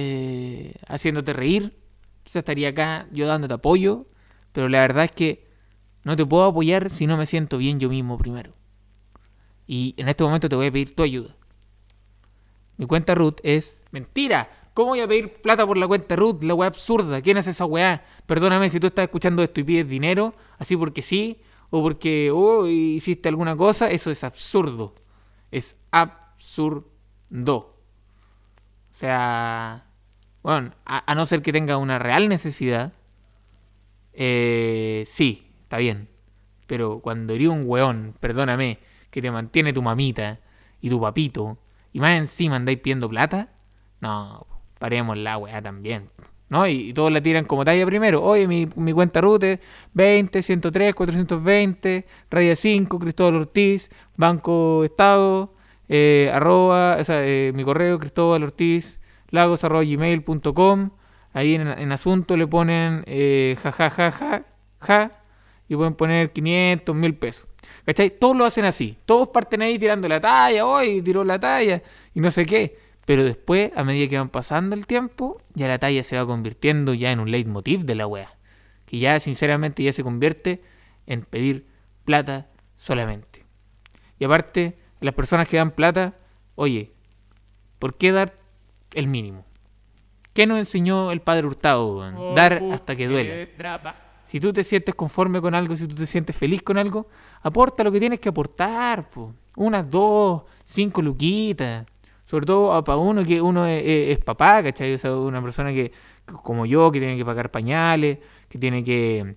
eh, 0.00 0.74
haciéndote 0.86 1.32
reír. 1.32 1.76
Quizás 2.22 2.36
estaría 2.36 2.68
acá 2.68 3.08
yo 3.10 3.26
dándote 3.26 3.54
apoyo. 3.54 4.06
Pero 4.52 4.68
la 4.68 4.80
verdad 4.80 5.06
es 5.06 5.12
que 5.12 5.48
no 6.04 6.14
te 6.14 6.24
puedo 6.24 6.44
apoyar 6.44 6.88
si 6.88 7.08
no 7.08 7.16
me 7.16 7.26
siento 7.26 7.58
bien 7.58 7.80
yo 7.80 7.88
mismo 7.88 8.16
primero. 8.16 8.54
Y 9.66 9.94
en 9.96 10.08
este 10.08 10.22
momento 10.22 10.48
te 10.48 10.54
voy 10.54 10.68
a 10.68 10.72
pedir 10.72 10.94
tu 10.94 11.02
ayuda. 11.02 11.34
Mi 12.76 12.86
cuenta 12.86 13.16
root 13.16 13.40
es 13.42 13.80
mentira. 13.90 14.48
¿Cómo 14.72 14.90
voy 14.90 15.00
a 15.00 15.08
pedir 15.08 15.42
plata 15.42 15.66
por 15.66 15.76
la 15.76 15.88
cuenta 15.88 16.14
root? 16.14 16.44
La 16.44 16.54
weá 16.54 16.68
absurda. 16.68 17.20
¿Quién 17.20 17.36
hace 17.36 17.50
esa 17.50 17.64
weá? 17.64 18.04
Perdóname 18.26 18.70
si 18.70 18.78
tú 18.78 18.86
estás 18.86 19.02
escuchando 19.02 19.42
esto 19.42 19.60
y 19.60 19.64
pides 19.64 19.88
dinero, 19.88 20.32
así 20.58 20.76
porque 20.76 21.02
sí, 21.02 21.40
o 21.70 21.82
porque 21.82 22.30
oh, 22.32 22.68
hiciste 22.68 23.28
alguna 23.28 23.56
cosa. 23.56 23.90
Eso 23.90 24.12
es 24.12 24.22
absurdo. 24.22 24.94
Es 25.50 25.76
absurdo. 25.90 26.84
O 27.32 28.94
sea, 28.94 29.87
bueno, 30.48 30.70
a, 30.86 31.14
no 31.14 31.26
ser 31.26 31.42
que 31.42 31.52
tenga 31.52 31.76
una 31.76 31.98
real 31.98 32.30
necesidad, 32.30 32.94
eh, 34.14 35.04
sí, 35.06 35.46
está 35.64 35.76
bien. 35.76 36.08
Pero 36.66 37.00
cuando 37.00 37.34
eres 37.34 37.48
un 37.48 37.64
weón, 37.66 38.14
perdóname, 38.18 38.78
que 39.10 39.20
te 39.20 39.30
mantiene 39.30 39.74
tu 39.74 39.82
mamita 39.82 40.40
y 40.80 40.88
tu 40.88 41.02
papito, 41.02 41.58
y 41.92 42.00
más 42.00 42.16
encima 42.16 42.56
andáis 42.56 42.78
pidiendo 42.78 43.10
plata, 43.10 43.50
no, 44.00 44.46
paremos 44.78 45.18
la 45.18 45.36
weá 45.36 45.60
también. 45.60 46.08
¿No? 46.48 46.66
Y, 46.66 46.94
todos 46.94 47.12
la 47.12 47.20
tiran 47.20 47.44
como 47.44 47.62
talla 47.62 47.84
primero. 47.84 48.22
Oye, 48.22 48.46
mi, 48.46 48.66
mi 48.74 48.94
cuenta 48.94 49.20
root 49.20 49.44
es 49.44 49.58
20, 49.92 50.40
103, 50.40 50.94
420, 50.94 52.06
raya 52.30 52.56
5, 52.56 52.98
Cristóbal 52.98 53.36
Ortiz, 53.36 53.90
Banco 54.16 54.82
Estado, 54.82 55.52
eh, 55.90 56.30
arroba, 56.32 56.96
o 56.98 57.04
sea, 57.04 57.22
eh, 57.22 57.52
mi 57.54 57.64
correo, 57.64 57.98
Cristóbal 57.98 58.44
Ortiz, 58.44 58.98
lagos 59.30 59.64
arroba 59.64 59.84
gmail.com. 59.84 60.90
Ahí 61.32 61.54
en, 61.54 61.68
en 61.68 61.92
asunto 61.92 62.36
le 62.36 62.46
ponen 62.46 63.04
eh, 63.06 63.56
ja, 63.62 63.70
ja, 63.70 63.90
ja, 63.90 64.10
ja, 64.10 64.44
ja, 64.80 65.22
y 65.68 65.76
pueden 65.76 65.94
poner 65.94 66.32
500, 66.32 66.94
1000 66.94 67.14
pesos. 67.16 67.46
¿Cachai? 67.84 68.10
Todos 68.18 68.36
lo 68.36 68.44
hacen 68.44 68.64
así. 68.64 68.96
Todos 69.04 69.28
parten 69.28 69.62
ahí 69.62 69.78
tirando 69.78 70.08
la 70.08 70.20
talla, 70.20 70.66
hoy 70.66 71.02
tiró 71.02 71.24
la 71.24 71.38
talla, 71.38 71.82
y 72.14 72.20
no 72.20 72.30
sé 72.30 72.46
qué. 72.46 72.78
Pero 73.04 73.24
después, 73.24 73.70
a 73.74 73.84
medida 73.84 74.08
que 74.08 74.18
van 74.18 74.28
pasando 74.28 74.76
el 74.76 74.86
tiempo, 74.86 75.40
ya 75.54 75.68
la 75.68 75.78
talla 75.78 76.02
se 76.02 76.16
va 76.16 76.26
convirtiendo 76.26 76.92
ya 76.94 77.10
en 77.10 77.20
un 77.20 77.30
leitmotiv 77.30 77.84
de 77.84 77.94
la 77.94 78.06
wea. 78.06 78.36
Que 78.84 78.98
ya, 78.98 79.18
sinceramente, 79.20 79.82
ya 79.82 79.92
se 79.92 80.02
convierte 80.02 80.62
en 81.06 81.22
pedir 81.22 81.66
plata 82.04 82.48
solamente. 82.76 83.44
Y 84.18 84.24
aparte, 84.24 84.78
las 85.00 85.14
personas 85.14 85.48
que 85.48 85.56
dan 85.56 85.70
plata, 85.70 86.16
oye, 86.54 86.92
¿por 87.78 87.96
qué 87.96 88.12
dar 88.12 88.37
el 88.94 89.06
mínimo? 89.06 89.44
¿Qué 90.32 90.46
nos 90.46 90.58
enseñó 90.58 91.10
el 91.10 91.20
padre 91.20 91.46
Hurtado? 91.46 91.98
weón? 91.98 92.34
Dar 92.34 92.62
hasta 92.72 92.94
que 92.96 93.08
duela. 93.08 93.34
Si 94.24 94.38
tú 94.40 94.52
te 94.52 94.62
sientes 94.62 94.94
conforme 94.94 95.40
con 95.40 95.54
algo, 95.54 95.74
si 95.74 95.88
tú 95.88 95.94
te 95.94 96.06
sientes 96.06 96.36
feliz 96.36 96.62
con 96.62 96.76
algo, 96.78 97.08
aporta 97.42 97.82
lo 97.82 97.90
que 97.90 97.98
tienes 97.98 98.20
que 98.20 98.28
aportar. 98.28 99.08
po. 99.10 99.32
Unas 99.56 99.90
dos, 99.90 100.42
cinco 100.64 101.00
luquitas. 101.02 101.86
Sobre 102.24 102.44
todo 102.44 102.84
para 102.84 102.98
uno 102.98 103.24
que 103.24 103.40
uno 103.40 103.64
es, 103.66 103.82
es- 103.84 104.18
es 104.18 104.24
papá, 104.24 104.62
¿cachai? 104.62 104.92
O 104.94 104.98
sea, 104.98 105.16
una 105.16 105.42
persona 105.42 105.70
que 105.72 105.90
como 106.26 106.66
yo, 106.66 106.92
que 106.92 106.98
tiene 106.98 107.16
que 107.16 107.24
pagar 107.24 107.50
pañales, 107.50 108.18
que 108.50 108.58
tiene 108.58 108.84
que, 108.84 109.34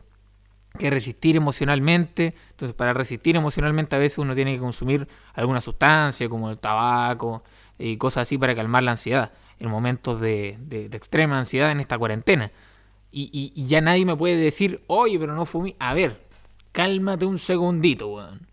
que 0.78 0.90
resistir 0.90 1.38
emocionalmente. 1.38 2.36
Entonces, 2.50 2.76
para 2.76 2.94
resistir 2.94 3.38
emocionalmente 3.38 3.96
a 3.96 4.00
veces 4.00 4.18
uno 4.18 4.36
tiene 4.36 4.54
que 4.56 4.60
consumir 4.60 5.08
alguna 5.34 5.62
sustancia, 5.62 6.28
como 6.28 6.50
el 6.52 6.58
tabaco 6.58 7.44
y 7.80 7.96
cosas 7.96 8.24
así 8.24 8.38
para 8.38 8.54
calmar 8.56 8.84
la 8.84 8.92
ansiedad 8.92 9.32
en 9.62 9.70
momentos 9.70 10.20
de, 10.20 10.58
de- 10.60 10.90
de 10.90 10.98
extrema 10.98 11.38
ansiedad 11.40 11.72
en 11.72 11.80
esta 11.80 11.98
cuarentena. 11.98 12.52
Y, 13.12 13.30
y- 13.32 13.52
y 13.56 13.68
ya 13.68 13.82
nadie 13.82 14.06
me 14.06 14.16
puede 14.16 14.36
decir, 14.38 14.84
oye, 14.88 15.20
pero 15.20 15.34
no 15.36 15.46
fumí. 15.46 15.76
A 15.80 15.94
ver, 15.94 16.26
cálmate 16.72 17.26
un 17.26 17.38
segundito, 17.40 18.08
weón. 18.10 18.48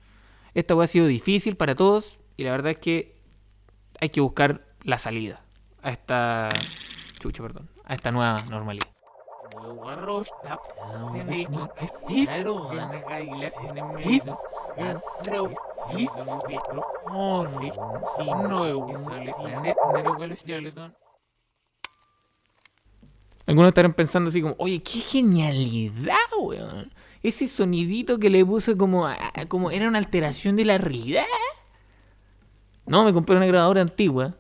Esta 0.54 0.74
weá 0.74 0.84
ha 0.84 0.88
sido 0.88 1.06
difícil 1.06 1.56
para 1.56 1.74
todos 1.74 2.18
y 2.36 2.44
la 2.44 2.50
verdad 2.52 2.72
es 2.72 2.78
que 2.78 3.16
hay 4.00 4.08
que 4.10 4.20
buscar 4.20 4.64
la 4.82 4.98
salida 4.98 5.42
a 5.82 5.90
esta... 5.90 6.48
Chucha, 7.20 7.42
perdón. 7.42 7.68
A 7.84 7.94
esta 7.94 8.10
nueva 8.10 8.36
normalidad. 8.50 8.86
Algunos 23.46 23.68
estarán 23.68 23.94
pensando 23.94 24.28
así 24.28 24.42
como, 24.42 24.54
oye, 24.58 24.82
qué 24.82 25.00
genialidad, 25.00 26.16
weón. 26.38 26.92
Ese 27.22 27.48
sonidito 27.48 28.18
que 28.18 28.30
le 28.30 28.44
puse 28.44 28.76
como, 28.76 29.08
como 29.48 29.70
era 29.70 29.88
una 29.88 29.98
alteración 29.98 30.54
de 30.56 30.66
la 30.66 30.78
realidad. 30.78 31.24
No, 32.86 33.04
me 33.04 33.12
compré 33.12 33.36
una 33.36 33.46
grabadora 33.46 33.80
antigua, 33.80 34.36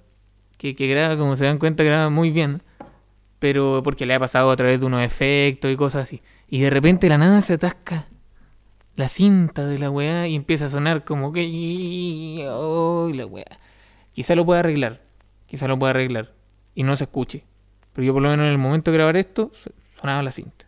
que, 0.56 0.72
graba, 0.74 1.16
como 1.16 1.36
se 1.36 1.46
dan 1.46 1.58
cuenta, 1.58 1.84
graba 1.84 2.10
muy 2.10 2.30
bien. 2.30 2.62
Pero 3.38 3.82
porque 3.82 4.04
le 4.04 4.14
ha 4.14 4.20
pasado 4.20 4.50
a 4.50 4.56
través 4.56 4.80
de 4.80 4.86
unos 4.86 5.02
efectos 5.02 5.70
y 5.70 5.76
cosas 5.76 6.02
así. 6.02 6.22
Y 6.48 6.60
de 6.60 6.70
repente 6.70 7.08
la 7.08 7.18
nada 7.18 7.40
se 7.40 7.54
atasca 7.54 8.08
la 8.98 9.06
cinta 9.06 9.64
de 9.64 9.78
la 9.78 9.90
weá 9.90 10.26
y 10.26 10.34
empieza 10.34 10.66
a 10.66 10.68
sonar 10.68 11.04
como 11.04 11.32
que... 11.32 12.44
Oh, 12.50 13.08
la 13.14 13.26
weá. 13.26 13.46
Quizá 14.12 14.34
lo 14.34 14.44
pueda 14.44 14.58
arreglar. 14.58 15.00
Quizá 15.46 15.68
lo 15.68 15.78
pueda 15.78 15.90
arreglar. 15.90 16.32
Y 16.74 16.82
no 16.82 16.96
se 16.96 17.04
escuche. 17.04 17.44
Pero 17.92 18.04
yo 18.04 18.12
por 18.12 18.22
lo 18.22 18.30
menos 18.30 18.46
en 18.46 18.50
el 18.50 18.58
momento 18.58 18.90
de 18.90 18.96
grabar 18.96 19.16
esto, 19.16 19.52
so- 19.54 19.70
sonaba 20.00 20.24
la 20.24 20.32
cinta. 20.32 20.66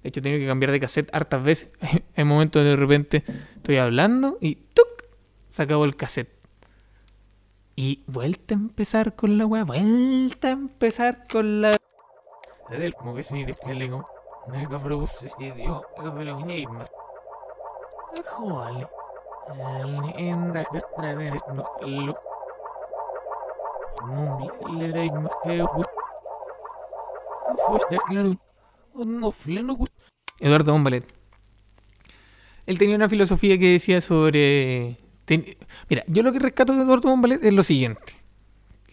De 0.00 0.10
hecho, 0.10 0.20
he 0.20 0.22
tenido 0.22 0.40
que 0.40 0.46
cambiar 0.46 0.70
de 0.70 0.78
cassette 0.78 1.12
hartas 1.12 1.42
veces. 1.42 1.70
Hay 2.16 2.22
momentos 2.22 2.62
de, 2.62 2.76
repente 2.76 3.24
estoy 3.56 3.78
hablando 3.78 4.38
y 4.40 4.54
¡tuc! 4.54 4.86
se 5.50 5.64
acabó 5.64 5.84
el 5.84 5.96
cassette. 5.96 6.30
Y 7.74 8.04
vuelta 8.06 8.54
a 8.54 8.58
empezar 8.58 9.16
con 9.16 9.38
la 9.38 9.46
weá, 9.46 9.64
vuelta 9.64 10.48
a 10.48 10.52
empezar 10.52 11.26
con 11.26 11.62
la... 11.62 11.76
como 12.96 13.16
que 13.16 13.24
si 13.24 13.44
Este 18.12 18.28
Eduardo 30.40 30.72
Bombalet. 30.72 31.04
Él 32.66 32.78
tenía 32.78 32.96
una 32.96 33.08
filosofía 33.08 33.58
que 33.58 33.72
decía 33.72 34.00
sobre. 34.00 34.98
Mira, 35.88 36.04
yo 36.06 36.22
lo 36.22 36.32
que 36.32 36.38
rescato 36.38 36.74
de 36.74 36.82
Eduardo 36.82 37.08
Bombalet 37.08 37.42
es 37.44 37.54
lo 37.54 37.62
siguiente. 37.62 38.14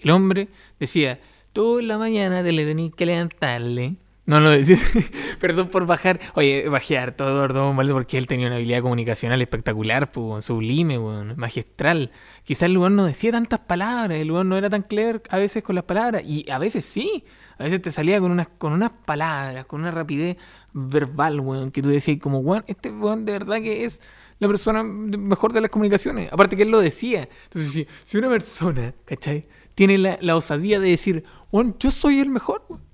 El 0.01 0.11
hombre 0.11 0.47
decía, 0.79 1.19
tú 1.51 1.79
en 1.79 1.87
la 1.89 1.97
mañana 1.97 2.41
te 2.43 2.51
le 2.51 2.65
tenés 2.65 2.93
que 2.95 3.05
levantarle. 3.05 3.95
No 4.29 4.39
lo 4.39 4.51
decía. 4.51 4.77
Perdón 5.39 5.69
por 5.69 5.87
bajar. 5.87 6.19
Oye, 6.35 6.69
bajé 6.69 6.99
harto 6.99 7.23
a 7.23 7.29
Eduardo 7.31 7.75
porque 7.93 8.15
él 8.19 8.27
tenía 8.27 8.45
una 8.45 8.57
habilidad 8.57 8.83
comunicacional 8.83 9.41
espectacular, 9.41 10.11
pues, 10.11 10.45
sublime, 10.45 10.99
weón, 10.99 11.33
magistral. 11.35 12.11
Quizás 12.43 12.63
el 12.63 12.73
lugar 12.73 12.91
no 12.91 13.05
decía 13.05 13.31
tantas 13.31 13.61
palabras, 13.61 14.19
el 14.19 14.27
lugar 14.27 14.45
no 14.45 14.55
era 14.55 14.69
tan 14.69 14.83
clever 14.83 15.23
a 15.31 15.39
veces 15.39 15.63
con 15.63 15.73
las 15.73 15.85
palabras, 15.85 16.21
y 16.23 16.47
a 16.51 16.59
veces 16.59 16.85
sí. 16.85 17.23
A 17.57 17.63
veces 17.63 17.81
te 17.81 17.91
salía 17.91 18.19
con 18.19 18.29
unas, 18.29 18.49
con 18.49 18.71
unas 18.71 18.91
palabras, 18.91 19.65
con 19.65 19.81
una 19.81 19.89
rapidez 19.89 20.37
verbal, 20.73 21.39
weón, 21.39 21.71
que 21.71 21.81
tú 21.81 21.89
decías 21.89 22.19
como, 22.21 22.37
weón, 22.37 22.63
este 22.67 22.91
weón 22.91 23.25
de 23.25 23.31
verdad 23.31 23.55
que 23.55 23.83
es 23.83 23.99
la 24.37 24.47
persona 24.47 24.83
mejor 24.83 25.53
de 25.53 25.61
las 25.61 25.71
comunicaciones. 25.71 26.31
Aparte 26.31 26.55
que 26.55 26.61
él 26.61 26.69
lo 26.69 26.81
decía. 26.81 27.27
Entonces, 27.45 27.71
si, 27.71 27.87
si 28.03 28.17
una 28.19 28.29
persona, 28.29 28.93
¿cachai? 29.05 29.47
Tiene 29.73 29.97
la, 29.97 30.19
la 30.21 30.35
osadía 30.35 30.79
de 30.79 30.89
decir, 30.89 31.23
weón, 31.51 31.75
yo 31.79 31.89
soy 31.89 32.19
el 32.19 32.29
mejor, 32.29 32.63
weón. 32.69 32.88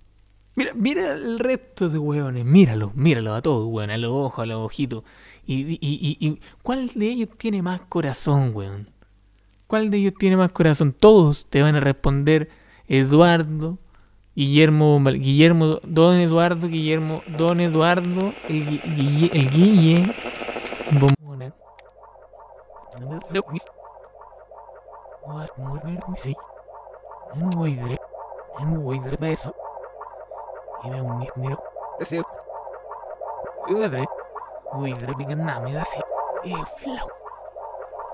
Mira, 0.55 0.71
mira 0.73 1.11
el 1.11 1.37
resto 1.39 1.89
de 1.89 1.97
weones, 1.97 2.45
míralo, 2.45 2.91
míralo 2.95 3.33
a 3.33 3.41
todos, 3.41 3.67
weón, 3.67 3.89
a 3.89 3.97
los 3.97 4.11
ojos, 4.11 4.39
a 4.43 4.45
los 4.45 4.65
ojitos. 4.65 5.03
Y, 5.45 5.73
y, 5.73 5.77
y, 6.19 6.39
¿cuál 6.63 6.87
de 6.95 7.07
ellos 7.07 7.29
tiene 7.37 7.61
más 7.61 7.81
corazón, 7.89 8.51
weón? 8.53 8.89
¿Cuál 9.67 9.89
de 9.91 9.97
ellos 9.97 10.13
tiene 10.17 10.37
más 10.37 10.51
corazón? 10.51 10.93
Todos 10.97 11.45
te 11.49 11.61
van 11.61 11.75
a 11.75 11.79
responder 11.81 12.49
Eduardo, 12.87 13.77
Guillermo, 14.35 15.01
Guillermo, 15.03 15.79
Don 15.83 16.15
Eduardo, 16.17 16.67
Guillermo, 16.67 17.21
Don 17.37 17.59
Eduardo, 17.59 18.33
el, 18.47 18.65
Gui- 18.67 18.95
Guille, 18.95 19.31
el 19.33 19.49
Guille, 19.51 20.13
Bomona. 30.83 31.57
Ese 31.99 32.21
Padre, 33.67 34.05
uy, 34.73 34.93
repiten 34.93 35.45
nada, 35.45 35.59
me 35.59 35.73
da 35.73 35.81
así. 35.81 35.99
Eh, 36.43 36.53
flau, 36.77 37.07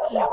flau. 0.09 0.29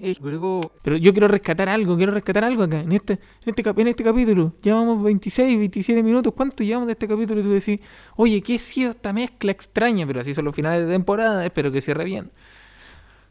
es 0.00 0.20
luego 0.20 0.60
Pero 0.82 0.96
yo 0.96 1.12
quiero 1.12 1.28
rescatar 1.28 1.68
algo, 1.68 1.96
quiero 1.96 2.12
rescatar 2.12 2.44
algo 2.44 2.62
acá, 2.62 2.80
en 2.80 2.92
este, 2.92 3.14
en 3.44 3.54
este, 3.54 3.80
en 3.80 3.88
este 3.88 4.04
capítulo. 4.04 4.54
Llevamos 4.62 5.02
26, 5.02 5.58
27 5.58 6.02
minutos. 6.02 6.32
¿Cuánto 6.34 6.64
llevamos 6.64 6.86
de 6.86 6.92
este 6.92 7.06
capítulo? 7.06 7.40
Y 7.40 7.42
tú 7.42 7.50
decís, 7.50 7.80
oye, 8.16 8.40
¿qué 8.40 8.56
ha 8.56 8.58
sido 8.58 8.90
esta 8.90 9.12
mezcla 9.12 9.52
extraña? 9.52 10.06
Pero 10.06 10.20
así 10.20 10.32
son 10.32 10.46
los 10.46 10.54
finales 10.54 10.86
de 10.86 10.92
temporada, 10.92 11.44
espero 11.44 11.70
que 11.70 11.80
cierre 11.80 12.04
bien. 12.04 12.30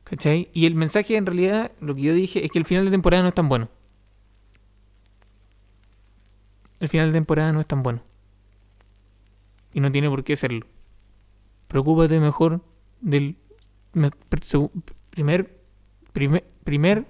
¿Cachai? 0.04 0.50
Y 0.54 0.68
el 0.68 0.76
mensaje, 0.76 1.18
en 1.18 1.26
realidad, 1.26 1.72
lo 1.82 1.96
que 1.96 2.02
yo 2.02 2.14
dije 2.14 2.46
es 2.46 2.52
que 2.52 2.60
el 2.60 2.66
final 2.66 2.86
de 2.86 2.92
temporada 2.92 3.24
no 3.24 3.30
es 3.30 3.36
tan 3.36 3.50
bueno. 3.50 3.70
El 6.80 6.90
final 6.90 7.08
de 7.08 7.14
temporada 7.14 7.52
no 7.54 7.60
es 7.60 7.66
tan 7.66 7.82
bueno. 7.84 8.02
Y 9.74 9.80
no 9.80 9.92
tiene 9.92 10.10
por 10.10 10.24
qué 10.24 10.36
serlo. 10.36 10.66
Preocúpate 11.68 12.20
mejor 12.20 12.62
del 13.02 13.38
primer, 15.10 15.60
primer, 16.14 16.48
primer, 16.64 17.06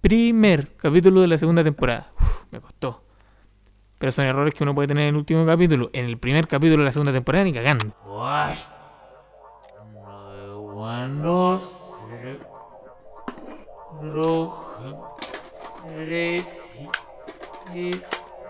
primer 0.00 0.76
capítulo 0.76 1.20
de 1.20 1.28
la 1.28 1.38
segunda 1.38 1.62
temporada. 1.62 2.12
Uf, 2.18 2.44
me 2.50 2.60
costó. 2.60 3.04
Pero 3.98 4.12
son 4.12 4.26
errores 4.26 4.54
que 4.54 4.64
uno 4.64 4.74
puede 4.74 4.88
tener 4.88 5.04
en 5.04 5.10
el 5.10 5.16
último 5.16 5.46
capítulo. 5.46 5.90
En 5.92 6.06
el 6.06 6.18
primer 6.18 6.48
capítulo 6.48 6.78
de 6.78 6.86
la 6.86 6.92
segunda 6.92 7.12
temporada 7.12 7.44
ni 7.44 7.52
cagando. 7.52 7.94
Roja 14.02 14.66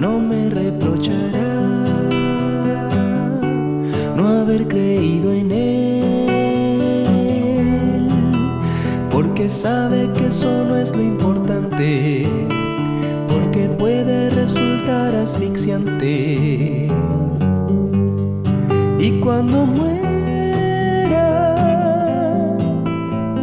no 0.00 0.18
me 0.18 0.48
reprochará 0.48 1.60
no 4.16 4.28
haber 4.40 4.66
creído 4.66 5.30
en 5.30 5.52
Él, 5.52 6.88
porque 9.10 9.50
sabe 9.50 10.10
que 10.14 10.28
eso 10.28 10.64
no 10.64 10.76
es 10.76 10.96
lo 10.96 11.02
importante, 11.02 12.26
porque 13.28 13.68
puede 13.68 14.30
resultar 14.30 15.14
asfixiante. 15.14 16.88
Y 18.98 19.20
cuando 19.20 19.66
muera, 19.66 21.28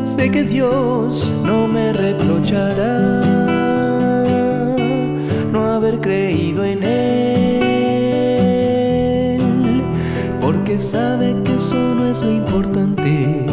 sé 0.04 0.32
que 0.32 0.44
Dios 0.44 1.32
no 1.46 1.68
me 1.68 1.94
reprochará 1.94 3.27
sabe 10.80 11.36
que 11.44 11.56
eso 11.56 11.76
no 11.76 12.06
es 12.06 12.20
lo 12.22 12.32
importante, 12.32 13.46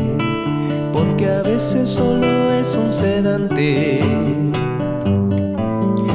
porque 0.93 1.27
a 1.27 1.43
veces 1.43 1.91
solo 1.91 2.53
es 2.53 2.77
un 2.77 2.93
sedante. 2.93 4.01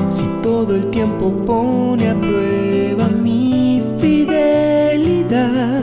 Si 0.08 0.26
todo 0.44 0.76
el 0.76 0.90
tiempo 0.92 1.32
pone 1.46 2.10
a 2.10 2.16
prueba 2.16 3.08
mi 3.08 3.82
fidelidad, 4.00 5.82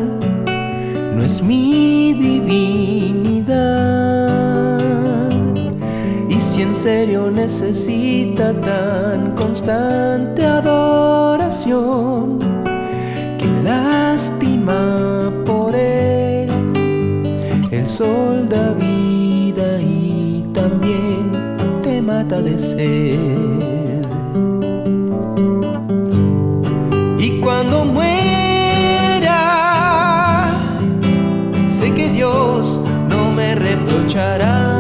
no 1.14 1.22
es 1.24 1.42
mi 1.42 2.14
divinidad. 2.14 3.56
Y 6.28 6.40
si 6.40 6.62
en 6.62 6.76
serio 6.76 7.30
necesita 7.30 8.52
tan 8.60 9.34
constante 9.34 10.44
adoración, 10.44 12.38
que 13.38 13.46
por 15.44 15.74
él, 15.74 16.50
el 17.70 17.88
sol 17.88 18.48
da 18.48 18.72
vida 18.72 19.80
y 19.80 20.44
también 20.52 21.30
te 21.82 22.02
mata 22.02 22.40
de 22.40 22.58
sed. 22.58 23.18
Y 27.18 27.40
cuando 27.40 27.84
muera, 27.84 28.10
sé 31.68 31.92
que 31.94 32.08
Dios 32.08 32.80
no 33.08 33.30
me 33.30 33.54
reprochará 33.54 34.75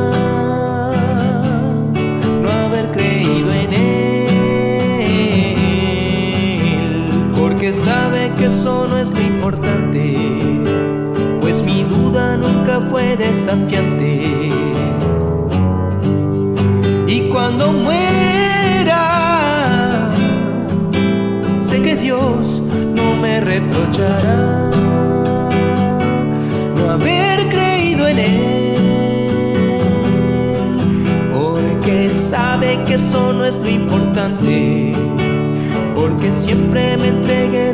Y 17.06 17.28
cuando 17.30 17.72
muera, 17.72 18.98
sé 21.60 21.80
que 21.80 21.94
Dios 21.94 22.60
no 22.96 23.14
me 23.14 23.40
reprochará 23.40 24.70
no 26.76 26.90
haber 26.90 27.48
creído 27.48 28.08
en 28.08 28.18
Él, 28.18 28.78
porque 31.32 32.10
sabe 32.28 32.82
que 32.84 32.94
eso 32.94 33.32
no 33.32 33.44
es 33.44 33.56
lo 33.58 33.68
importante, 33.68 34.92
porque 35.94 36.32
siempre 36.32 36.96
me 36.96 37.08
entregué. 37.08 37.65